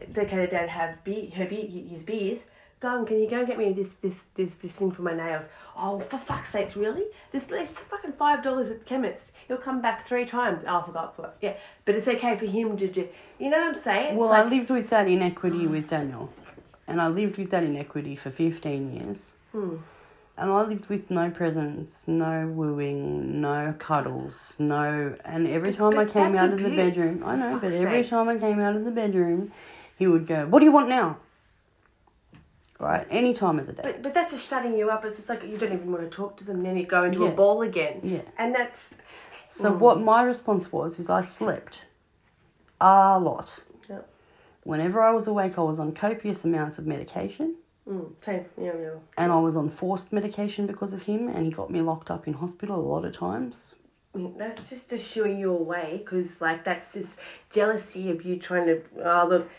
it's 0.00 0.18
okay 0.18 0.36
to 0.36 0.46
dad 0.46 0.68
have 0.68 1.02
beer, 1.04 1.30
her 1.36 1.46
beer, 1.46 1.66
his 1.66 2.02
beers. 2.02 2.40
Go 2.80 2.88
on 2.88 3.04
can 3.06 3.18
you 3.20 3.28
go 3.28 3.38
and 3.40 3.46
get 3.46 3.58
me 3.58 3.72
this 3.72 3.90
this 4.00 4.22
this 4.34 4.54
this 4.56 4.72
thing 4.72 4.90
for 4.90 5.02
my 5.02 5.12
nails? 5.14 5.48
Oh 5.76 6.00
for 6.00 6.16
fuck's 6.16 6.50
sakes 6.50 6.76
really? 6.76 7.04
This 7.30 7.46
it's 7.50 7.70
fucking 7.70 8.12
five 8.12 8.42
dollars 8.42 8.70
at 8.70 8.78
the 8.80 8.84
chemist. 8.86 9.32
He'll 9.48 9.58
come 9.58 9.82
back 9.82 10.06
three 10.06 10.24
times. 10.24 10.64
Oh 10.66 10.80
I 10.80 10.86
forgot 10.86 11.14
forgot 11.16 11.36
yeah 11.42 11.54
but 11.84 11.94
it's 11.94 12.08
okay 12.08 12.36
for 12.36 12.46
him 12.46 12.76
to 12.78 12.88
do 12.88 13.08
you 13.38 13.50
know 13.50 13.58
what 13.58 13.68
I'm 13.68 13.74
saying? 13.74 14.08
It's 14.12 14.16
Well, 14.18 14.30
like- 14.30 14.46
I 14.46 14.48
lived 14.48 14.70
with 14.70 14.90
that 14.90 15.08
inequity 15.08 15.66
with 15.66 15.88
Daniel, 15.88 16.32
and 16.86 17.00
I 17.00 17.08
lived 17.08 17.38
with 17.38 17.50
that 17.50 17.64
inequity 17.64 18.16
for 18.16 18.30
15 18.30 18.92
years. 18.92 19.32
Hmm. 19.52 19.76
And 20.40 20.50
I 20.50 20.62
lived 20.62 20.86
with 20.88 21.10
no 21.10 21.30
presents, 21.30 22.08
no 22.08 22.46
wooing, 22.48 23.42
no 23.42 23.74
cuddles, 23.78 24.54
no. 24.58 25.14
And 25.22 25.46
every 25.46 25.70
But- 25.72 25.78
time 25.92 25.98
I 25.98 26.06
came 26.06 26.34
out 26.34 26.50
of 26.54 26.62
the 26.62 26.70
bedroom, 26.70 27.22
I 27.26 27.36
know, 27.36 27.58
but 27.60 27.72
every 27.74 27.98
sakes. 27.98 28.08
time 28.08 28.26
I 28.30 28.38
came 28.38 28.58
out 28.58 28.74
of 28.74 28.86
the 28.86 28.90
bedroom, 28.90 29.52
he 29.98 30.06
would 30.06 30.26
go, 30.26 30.46
What 30.46 30.60
do 30.60 30.64
you 30.64 30.72
want 30.72 30.88
now? 30.88 31.18
Right? 32.78 33.06
Any 33.10 33.34
time 33.34 33.58
of 33.58 33.66
the 33.66 33.74
day. 33.74 33.82
But 33.84 34.00
but 34.02 34.14
that's 34.14 34.30
just 34.30 34.48
shutting 34.48 34.74
you 34.74 34.88
up. 34.88 35.04
It's 35.04 35.16
just 35.16 35.28
like 35.28 35.42
you 35.44 35.58
don't 35.58 35.74
even 35.74 35.92
want 35.92 36.04
to 36.04 36.16
talk 36.16 36.38
to 36.38 36.44
them. 36.44 36.56
And 36.56 36.64
then 36.66 36.76
you 36.78 36.86
go 36.86 37.04
into 37.04 37.24
Yeah. 37.24 37.28
a 37.28 37.32
ball 37.32 37.60
again. 37.60 38.00
Yeah. 38.02 38.22
And 38.38 38.54
that's 38.54 38.94
So 39.52 39.72
Mm. 39.72 39.78
what 39.78 40.00
my 40.00 40.22
response 40.22 40.72
was 40.72 40.98
is 41.00 41.10
I 41.10 41.22
slept 41.22 41.84
a 42.80 43.18
lot. 43.20 43.58
yeah. 43.90 43.98
Whenever 44.62 45.02
I 45.02 45.10
was 45.10 45.26
awake, 45.26 45.58
I 45.58 45.62
was 45.62 45.78
on 45.80 45.92
copious 45.92 46.44
amounts 46.44 46.78
of 46.78 46.86
medication. 46.86 47.56
Mm, 47.90 48.12
same. 48.24 48.44
Yeah, 48.56 48.72
yeah. 48.80 48.90
and 49.18 49.32
I 49.32 49.40
was 49.40 49.56
on 49.56 49.68
forced 49.68 50.12
medication 50.12 50.66
because 50.66 50.92
of 50.92 51.02
him, 51.02 51.28
and 51.28 51.44
he 51.44 51.50
got 51.50 51.70
me 51.70 51.80
locked 51.80 52.10
up 52.10 52.28
in 52.28 52.34
hospital 52.34 52.78
a 52.78 52.86
lot 52.86 53.04
of 53.04 53.12
times. 53.12 53.74
That's 54.14 54.70
just 54.70 54.90
to 54.90 54.98
shooing 54.98 55.38
you 55.38 55.50
away 55.52 56.02
because 56.04 56.40
like 56.40 56.64
that's 56.64 56.92
just 56.92 57.18
jealousy 57.50 58.10
of 58.10 58.24
you 58.24 58.38
trying 58.38 58.66
to. 58.66 58.82
Oh 59.04 59.26
look. 59.28 59.50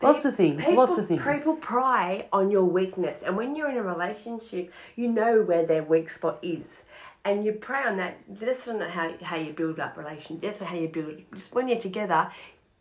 Lots 0.00 0.24
of 0.24 0.36
things, 0.36 0.60
People, 0.60 0.76
lots 0.76 0.96
of 0.96 1.08
things. 1.08 1.20
People 1.24 1.56
pry 1.56 2.28
on 2.32 2.52
your 2.52 2.62
weakness, 2.64 3.22
and 3.22 3.36
when 3.36 3.56
you're 3.56 3.68
in 3.68 3.76
a 3.76 3.82
relationship, 3.82 4.72
you 4.94 5.08
know 5.08 5.42
where 5.42 5.66
their 5.66 5.82
weak 5.82 6.08
spot 6.08 6.38
is, 6.40 6.82
and 7.24 7.44
you 7.44 7.52
prey 7.52 7.82
on 7.82 7.96
that. 7.96 8.18
That's 8.28 8.66
not 8.68 8.90
how 8.90 9.12
how 9.20 9.36
you 9.36 9.52
build 9.52 9.80
up 9.80 9.96
relation. 9.96 10.38
That's 10.40 10.60
not 10.60 10.70
how 10.70 10.76
you 10.76 10.88
build. 10.88 11.16
Just 11.34 11.52
when 11.52 11.66
you're 11.66 11.80
together, 11.80 12.30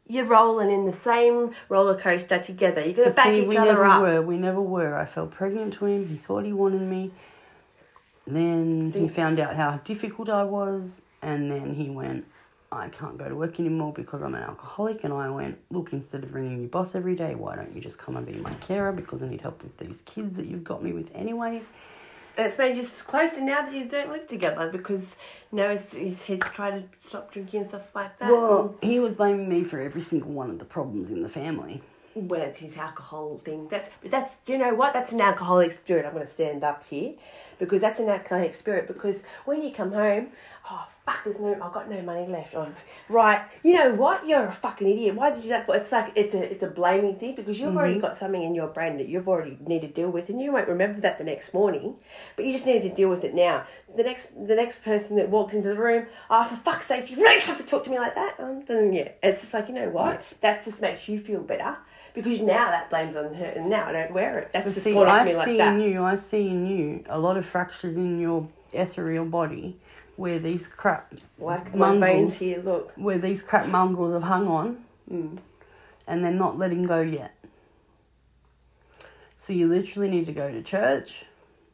you're 0.08 0.26
rolling 0.26 0.72
in 0.72 0.86
the 0.86 0.94
same 0.94 1.52
roller 1.70 1.96
coaster 2.00 2.40
together. 2.40 2.82
You're 2.82 2.94
gonna 2.94 3.08
But 3.08 3.16
back 3.18 3.26
see, 3.28 3.42
each 3.42 3.48
we 3.48 3.58
other 3.58 3.72
never 3.72 3.86
up. 3.86 4.02
were. 4.02 4.22
We 4.22 4.38
never 4.38 4.62
were. 4.62 4.96
I 4.96 5.06
fell 5.06 5.28
pregnant 5.28 5.74
to 5.76 5.86
him. 5.86 6.08
He 6.08 6.16
thought 6.18 6.46
he 6.46 6.54
wanted 6.54 6.82
me. 6.82 7.12
Then 8.26 8.92
he 8.94 9.08
found 9.08 9.40
out 9.40 9.56
how 9.56 9.78
difficult 9.84 10.28
I 10.30 10.44
was, 10.44 11.02
and 11.22 11.50
then 11.50 11.74
he 11.74 11.90
went, 11.90 12.26
I 12.72 12.90
can't 12.90 13.18
go 13.18 13.30
to 13.30 13.36
work 13.36 13.60
anymore 13.60 13.94
because 13.94 14.22
I'm 14.22 14.36
an 14.36 14.44
alcoholic. 14.44 15.06
And 15.06 15.14
I 15.14 15.30
went, 15.30 15.58
Look, 15.72 15.94
instead 15.94 16.24
of 16.24 16.34
ringing 16.34 16.60
your 16.60 16.70
boss 16.70 16.96
every 16.96 17.16
day, 17.16 17.36
why 17.36 17.56
don't 17.56 17.74
you 17.74 17.80
just 17.80 17.98
come 17.98 18.18
and 18.18 18.26
be 18.26 18.34
my 18.34 18.54
carer 18.56 18.92
because 18.92 19.24
I 19.24 19.28
need 19.30 19.42
help 19.42 19.64
with 19.64 19.78
these 19.78 20.02
kids 20.06 20.36
that 20.36 20.46
you've 20.48 20.66
got 20.66 20.84
me 20.84 20.92
with 20.92 21.10
anyway? 21.16 21.62
It's 22.38 22.58
made 22.58 22.78
you 22.78 22.84
closer 22.84 23.42
now 23.42 23.64
that 23.64 23.74
you 23.74 23.88
don't 23.88 24.12
live 24.12 24.28
together 24.28 24.70
because 24.72 25.16
now 25.52 25.72
he's, 25.72 25.94
he's, 25.94 26.24
he's 26.24 26.40
tried 26.40 26.72
to 26.72 26.84
stop 27.08 27.32
drinking 27.34 27.62
and 27.62 27.70
stuff 27.70 27.96
like 27.96 28.18
that. 28.20 28.32
Well, 28.32 28.76
mm. 28.80 28.84
he 28.84 29.00
was 29.00 29.14
blaming 29.14 29.50
me 29.50 29.64
for 29.64 29.82
every 29.82 30.02
single 30.04 30.32
one 30.32 30.50
of 30.50 30.60
the 30.60 30.66
problems 30.66 31.10
in 31.10 31.24
the 31.24 31.30
family. 31.30 31.82
when 32.14 32.42
it's 32.42 32.60
his 32.60 32.76
alcohol 32.78 33.40
thing. 33.44 33.68
That's 33.70 33.90
but 34.02 34.12
that's 34.12 34.38
do 34.46 34.54
you 34.54 34.58
know 34.58 34.74
what? 34.74 34.94
That's 34.94 35.12
an 35.12 35.22
alcoholic 35.22 35.72
spirit. 35.72 36.06
I'm 36.06 36.14
going 36.14 36.26
to 36.26 36.32
stand 36.32 36.64
up 36.64 36.84
here 36.88 37.14
because 37.60 37.82
that's 37.82 38.00
an 38.00 38.10
alcoholic 38.10 38.54
spirit. 38.54 38.88
Because 38.88 39.24
when 39.46 39.62
you 39.62 39.72
come 39.72 39.92
home, 39.92 40.30
oh 40.70 40.88
fuck, 41.06 41.24
there's 41.24 41.40
no, 41.40 41.54
I've 41.54 41.74
got 41.74 41.90
no 41.90 42.02
money 42.02 42.26
left. 42.28 42.56
On 42.56 42.76
right, 43.10 43.42
you 43.64 43.74
know 43.74 43.94
what? 43.94 44.28
You're 44.28 44.48
a 44.48 44.52
fucking 44.52 44.88
idiot. 44.88 45.16
Why 45.16 45.30
did 45.30 45.38
you 45.38 45.44
do 45.44 45.50
that? 45.50 45.66
For? 45.66 45.76
It's 45.76 45.92
like 45.92 46.12
it's 46.16 46.34
a 46.34 46.52
it's 46.52 46.64
a 46.64 46.68
blaming 46.68 47.16
thing 47.16 47.36
because 47.36 47.60
you've 47.60 47.76
already 47.76 48.00
got 48.00 48.18
something 48.18 48.42
in 48.42 48.56
your 48.56 48.68
brain 48.68 48.98
that 48.98 49.08
you've 49.08 49.28
already 49.28 49.58
need 49.66 49.82
to 49.82 49.88
deal 49.88 50.10
with, 50.10 50.30
and 50.30 50.42
you 50.42 50.52
won't 50.52 50.68
remember 50.68 51.00
that 51.02 51.18
the 51.18 51.24
next 51.24 51.54
morning. 51.54 51.96
But 52.36 52.46
you 52.46 52.54
just 52.54 52.66
need 52.66 52.82
to 52.82 52.94
deal 52.94 53.10
with 53.10 53.24
it 53.24 53.34
now. 53.34 53.66
The 53.96 54.04
next 54.04 54.30
the 54.36 54.56
next 54.56 54.84
person 54.84 55.16
that 55.18 55.30
walks 55.30 55.54
into 55.54 55.70
the 55.70 55.76
room, 55.76 56.08
oh 56.30 56.44
for 56.46 56.56
fuck's 56.56 56.88
sake, 56.88 57.10
you 57.10 57.18
really 57.18 57.42
have 57.42 57.58
to 57.58 57.64
talk 57.64 57.84
to 57.86 57.90
me 57.90 58.00
like 58.00 58.16
that. 58.16 58.36
Um, 58.40 58.64
then 58.66 58.94
yeah, 58.94 59.10
it's 59.24 59.42
just 59.42 59.54
like 59.54 59.68
you 59.68 59.74
know 59.74 59.90
what? 59.90 60.24
That 60.42 60.64
just 60.64 60.82
makes 60.82 61.08
you 61.08 61.20
feel 61.20 61.42
better. 61.42 61.78
Because 62.14 62.40
now 62.40 62.72
that 62.72 62.90
blame's 62.90 63.16
on 63.16 63.36
her, 63.36 63.46
and 63.46 63.70
now 63.70 63.88
I 63.88 63.92
don't 63.92 64.12
wear 64.12 64.40
it. 64.40 64.50
That's 64.52 64.74
just 64.74 64.84
See, 64.84 64.96
off 64.96 65.08
I 65.08 65.24
me 65.24 65.36
like 65.36 65.48
see 65.48 65.58
that. 65.58 65.76
in 65.76 65.82
you, 65.82 66.04
I 66.04 66.16
see 66.16 66.48
in 66.48 66.66
you 66.66 67.04
a 67.10 67.20
lot 67.20 67.38
of 67.38 67.46
fractures 67.46 67.96
in 67.96 68.20
your 68.20 68.48
ethereal 68.74 69.26
body 69.26 69.78
where 70.18 70.40
these 70.40 70.68
crap 70.68 71.14
Like 71.40 71.74
my 71.74 71.92
veins 71.92 72.00
mongrels- 72.02 72.38
here, 72.40 72.60
look. 72.60 72.92
where 72.96 73.18
these 73.18 73.42
crap 73.42 73.68
mongrels 73.68 74.14
have 74.14 74.24
hung 74.24 74.48
on 74.48 74.84
Mm. 75.12 75.38
and 76.06 76.24
they're 76.24 76.32
not 76.32 76.58
letting 76.58 76.84
go 76.84 77.00
yet. 77.02 77.34
So 79.38 79.54
you 79.54 79.68
literally 79.68 80.10
need 80.10 80.26
to 80.26 80.34
go 80.34 80.52
to 80.52 80.62
church. 80.62 81.24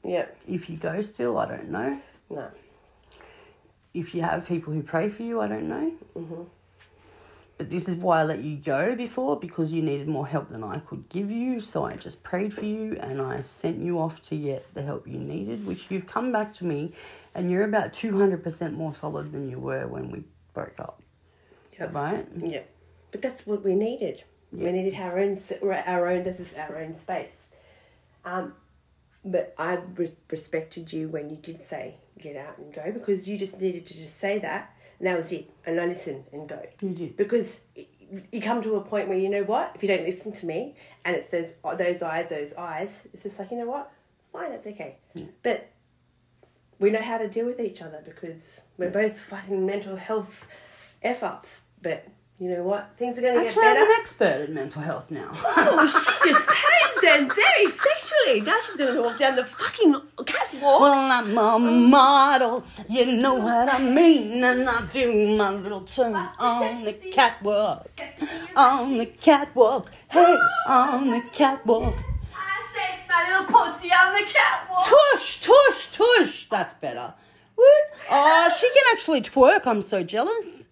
Yep. 0.04 0.38
If 0.48 0.70
you 0.70 0.78
go 0.78 1.02
still, 1.02 1.38
I 1.40 1.48
don't 1.48 1.70
know. 1.70 2.00
No. 2.30 2.52
If 3.94 4.14
you 4.14 4.22
have 4.22 4.46
people 4.46 4.74
who 4.74 4.84
pray 4.84 5.08
for 5.10 5.24
you, 5.24 5.40
I 5.40 5.48
don't 5.48 5.68
know. 5.68 5.94
Mhm. 6.16 6.46
But 7.64 7.70
this 7.70 7.88
is 7.88 7.96
why 7.96 8.20
I 8.20 8.24
let 8.26 8.44
you 8.44 8.58
go 8.58 8.94
before 8.94 9.40
because 9.40 9.72
you 9.72 9.82
needed 9.82 10.10
more 10.10 10.28
help 10.28 10.50
than 10.50 10.66
I 10.66 10.80
could 10.80 11.08
give 11.08 11.32
you. 11.32 11.62
So 11.62 11.86
I 11.86 11.96
just 11.96 12.22
prayed 12.22 12.54
for 12.54 12.66
you 12.66 12.98
and 13.00 13.22
I 13.22 13.42
sent 13.42 13.82
you 13.82 14.00
off 14.00 14.22
to 14.24 14.36
get 14.36 14.74
the 14.74 14.82
help 14.82 15.08
you 15.08 15.18
needed, 15.18 15.66
which 15.66 15.90
you've 15.90 16.06
come 16.06 16.34
back 16.34 16.54
to 16.56 16.66
me 16.66 16.92
and 17.34 17.50
you're 17.50 17.64
about 17.64 17.94
200% 17.94 18.74
more 18.74 18.94
solid 18.94 19.32
than 19.32 19.50
you 19.50 19.60
were 19.60 19.88
when 19.88 20.12
we 20.12 20.26
broke 20.54 20.78
up. 20.78 21.02
Yep. 21.80 21.94
Right? 21.94 22.28
Yeah, 22.38 22.64
but 23.12 23.22
that's 23.22 23.48
what 23.48 23.64
we 23.64 23.76
needed. 23.76 24.26
Yeah. 24.52 24.66
We 24.66 24.72
needed 24.74 24.96
our 25.00 25.18
own, 25.18 25.40
our 25.64 26.08
own. 26.10 26.26
This 26.26 26.42
is 26.42 26.54
our 26.56 26.80
own 26.80 26.94
space. 26.94 27.52
Um, 28.26 28.56
but 29.24 29.56
I 29.58 29.80
respected 30.30 30.92
you 30.92 31.08
when 31.08 31.30
you 31.30 31.38
did 31.38 31.60
say 31.60 31.96
get 32.20 32.36
out 32.36 32.58
and 32.58 32.74
go 32.74 32.92
because 32.92 33.26
you 33.26 33.38
just 33.38 33.62
needed 33.62 33.86
to 33.86 33.94
just 33.94 34.20
say 34.20 34.38
that, 34.40 34.76
that 35.04 35.18
was 35.18 35.32
it. 35.32 35.50
And 35.66 35.80
I 35.80 35.86
listened 35.86 36.26
and 36.32 36.48
go 36.50 36.60
You 36.82 36.90
did. 36.90 37.18
because 37.18 37.62
you 38.32 38.42
come 38.42 38.62
to 38.62 38.76
a 38.76 38.82
point 38.82 39.08
where 39.10 39.18
you 39.18 39.30
know 39.30 39.44
what 39.44 39.72
if 39.76 39.82
you 39.84 39.88
don't 39.88 40.04
listen 40.04 40.32
to 40.34 40.46
me 40.46 40.76
and 41.06 41.16
it's 41.16 41.30
those 41.30 41.54
those 41.78 42.02
eyes, 42.02 42.30
those 42.30 42.54
eyes. 42.54 43.02
It's 43.14 43.24
just 43.24 43.40
like 43.40 43.52
you 43.52 43.58
know 43.58 43.66
what, 43.68 43.92
fine, 44.32 44.52
that's 44.52 44.68
okay. 44.68 44.98
But 45.42 45.70
we 46.80 46.90
know 46.90 47.02
how 47.02 47.18
to 47.18 47.28
deal 47.30 47.46
with 47.46 47.60
each 47.60 47.82
other 47.82 48.02
because 48.04 48.62
we're 48.78 48.90
both 48.90 49.18
fucking 49.20 49.66
mental 49.66 49.96
health 49.96 50.48
f 51.02 51.24
ups. 51.24 51.62
But 51.82 52.08
you 52.44 52.50
know 52.50 52.64
what? 52.64 52.90
Things 52.98 53.18
are 53.18 53.22
going 53.22 53.36
to 53.36 53.40
get 53.40 53.52
Actually, 53.52 53.68
I'm 53.68 53.90
an 53.90 53.96
expert 54.02 54.50
in 54.50 54.54
mental 54.54 54.82
health 54.82 55.10
now. 55.12 55.30
Oh, 55.34 55.88
she 56.22 56.30
just 56.30 56.46
posed 56.46 57.02
then 57.02 57.30
very 57.30 57.70
sexually. 57.70 58.42
Now 58.42 58.60
she's 58.60 58.76
going 58.76 58.94
to 58.94 59.02
walk 59.02 59.18
down 59.18 59.38
the 59.38 59.46
fucking 59.46 59.96
catwalk. 60.26 60.82
well, 60.82 61.10
I'm 61.10 61.38
a 61.38 61.42
um, 61.42 61.90
model, 61.90 62.66
you 62.90 63.06
know 63.14 63.36
what 63.36 63.74
I 63.74 63.80
mean, 63.80 64.44
and 64.44 64.70
I 64.70 64.86
do 64.88 65.38
my 65.38 65.52
little 65.52 65.84
turn 65.86 66.16
on 66.16 66.84
the 66.84 66.92
catwalk. 66.92 67.88
On 68.58 68.98
the 68.98 69.06
catwalk, 69.06 69.90
hey, 70.10 70.38
on 70.68 71.12
the 71.12 71.22
catwalk. 71.32 71.96
I 72.36 72.66
shake 72.76 73.08
my 73.08 73.40
little 73.40 73.46
pussy 73.46 73.88
on 73.88 74.22
the 74.22 74.30
catwalk. 74.30 74.86
Tush, 74.86 75.40
tush, 75.40 75.92
tush. 75.92 76.50
That's 76.50 76.74
better. 76.74 77.14
What? 77.56 77.84
Oh, 78.12 78.54
she 78.60 78.68
can 78.68 78.84
actually 78.92 79.22
twerk. 79.22 79.66
I'm 79.66 79.82
so 79.82 80.04
jealous. 80.04 80.68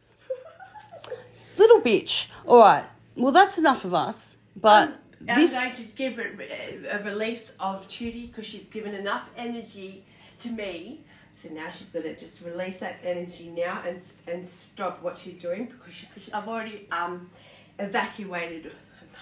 Little 1.57 1.81
bitch. 1.81 2.27
All 2.45 2.59
right. 2.59 2.85
Well, 3.15 3.31
that's 3.31 3.57
enough 3.57 3.85
of 3.85 3.93
us. 3.93 4.35
But 4.55 4.97
I'm 5.29 5.39
this. 5.41 5.53
going 5.53 5.71
to 5.73 5.83
give 5.83 6.19
a, 6.19 6.99
a 6.99 7.03
release 7.03 7.51
of 7.59 7.87
Tudy 7.87 8.27
because 8.27 8.45
she's 8.45 8.63
given 8.63 8.93
enough 8.95 9.27
energy 9.37 10.05
to 10.39 10.49
me. 10.49 11.01
So 11.33 11.49
now 11.49 11.69
she's 11.69 11.89
got 11.89 12.03
to 12.03 12.15
just 12.15 12.41
release 12.41 12.77
that 12.77 12.99
energy 13.03 13.49
now 13.55 13.81
and 13.85 14.01
and 14.27 14.47
stop 14.47 15.01
what 15.01 15.17
she's 15.17 15.35
doing 15.35 15.65
because 15.65 15.93
she, 15.93 16.33
I've 16.33 16.47
already 16.47 16.87
um 16.91 17.29
evacuated 17.79 18.71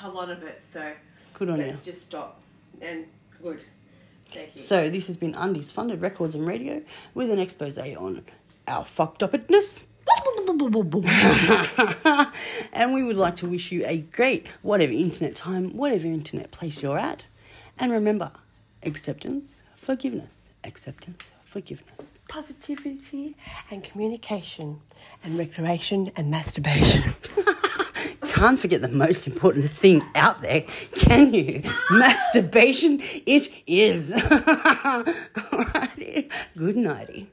a 0.04 0.10
lot 0.10 0.30
of 0.30 0.44
it. 0.44 0.62
So 0.70 0.92
Good 1.36 1.50
on 1.50 1.60
you. 1.60 1.68
let's 1.68 1.86
just 1.86 2.02
stop 2.02 2.42
and 2.82 3.06
good. 3.42 3.62
Thank 4.34 4.56
you. 4.56 4.62
So 4.62 4.90
this 4.90 5.08
has 5.08 5.18
been 5.18 5.34
Undies 5.36 5.72
Funded 5.72 6.02
Records 6.02 6.36
and 6.36 6.46
Radio 6.46 6.82
with 7.14 7.30
an 7.32 7.40
expose 7.40 7.78
on 7.78 8.24
our 8.68 8.86
fucked 8.86 9.24
upness. 9.24 9.86
And 12.74 12.94
we 12.94 13.04
would 13.04 13.18
like 13.18 13.36
to 13.38 13.48
wish 13.48 13.72
you 13.72 13.84
a 13.86 13.98
great 13.98 14.48
whatever 14.62 14.92
internet 14.94 15.36
time, 15.36 15.76
whatever 15.76 16.06
internet 16.06 16.52
place 16.52 16.82
you're 16.82 16.98
at. 16.98 17.26
And 17.78 17.92
remember, 17.92 18.32
acceptance, 18.84 19.64
forgiveness, 19.76 20.50
acceptance, 20.64 21.24
forgiveness. 21.46 22.08
Positivity 22.28 23.36
and 23.72 23.84
communication 23.84 24.82
and 25.24 25.38
recreation 25.38 26.12
and 26.16 26.30
masturbation. 26.30 27.16
Can't 28.28 28.60
forget 28.60 28.82
the 28.82 28.88
most 28.88 29.28
important 29.28 29.72
thing 29.72 30.04
out 30.16 30.42
there, 30.42 30.66
can 30.96 31.34
you? 31.34 31.64
Masturbation, 31.90 33.02
it 33.26 33.52
is. 33.68 34.12
Alrighty. 35.52 36.30
Good 36.56 36.78
nighty. 36.78 37.30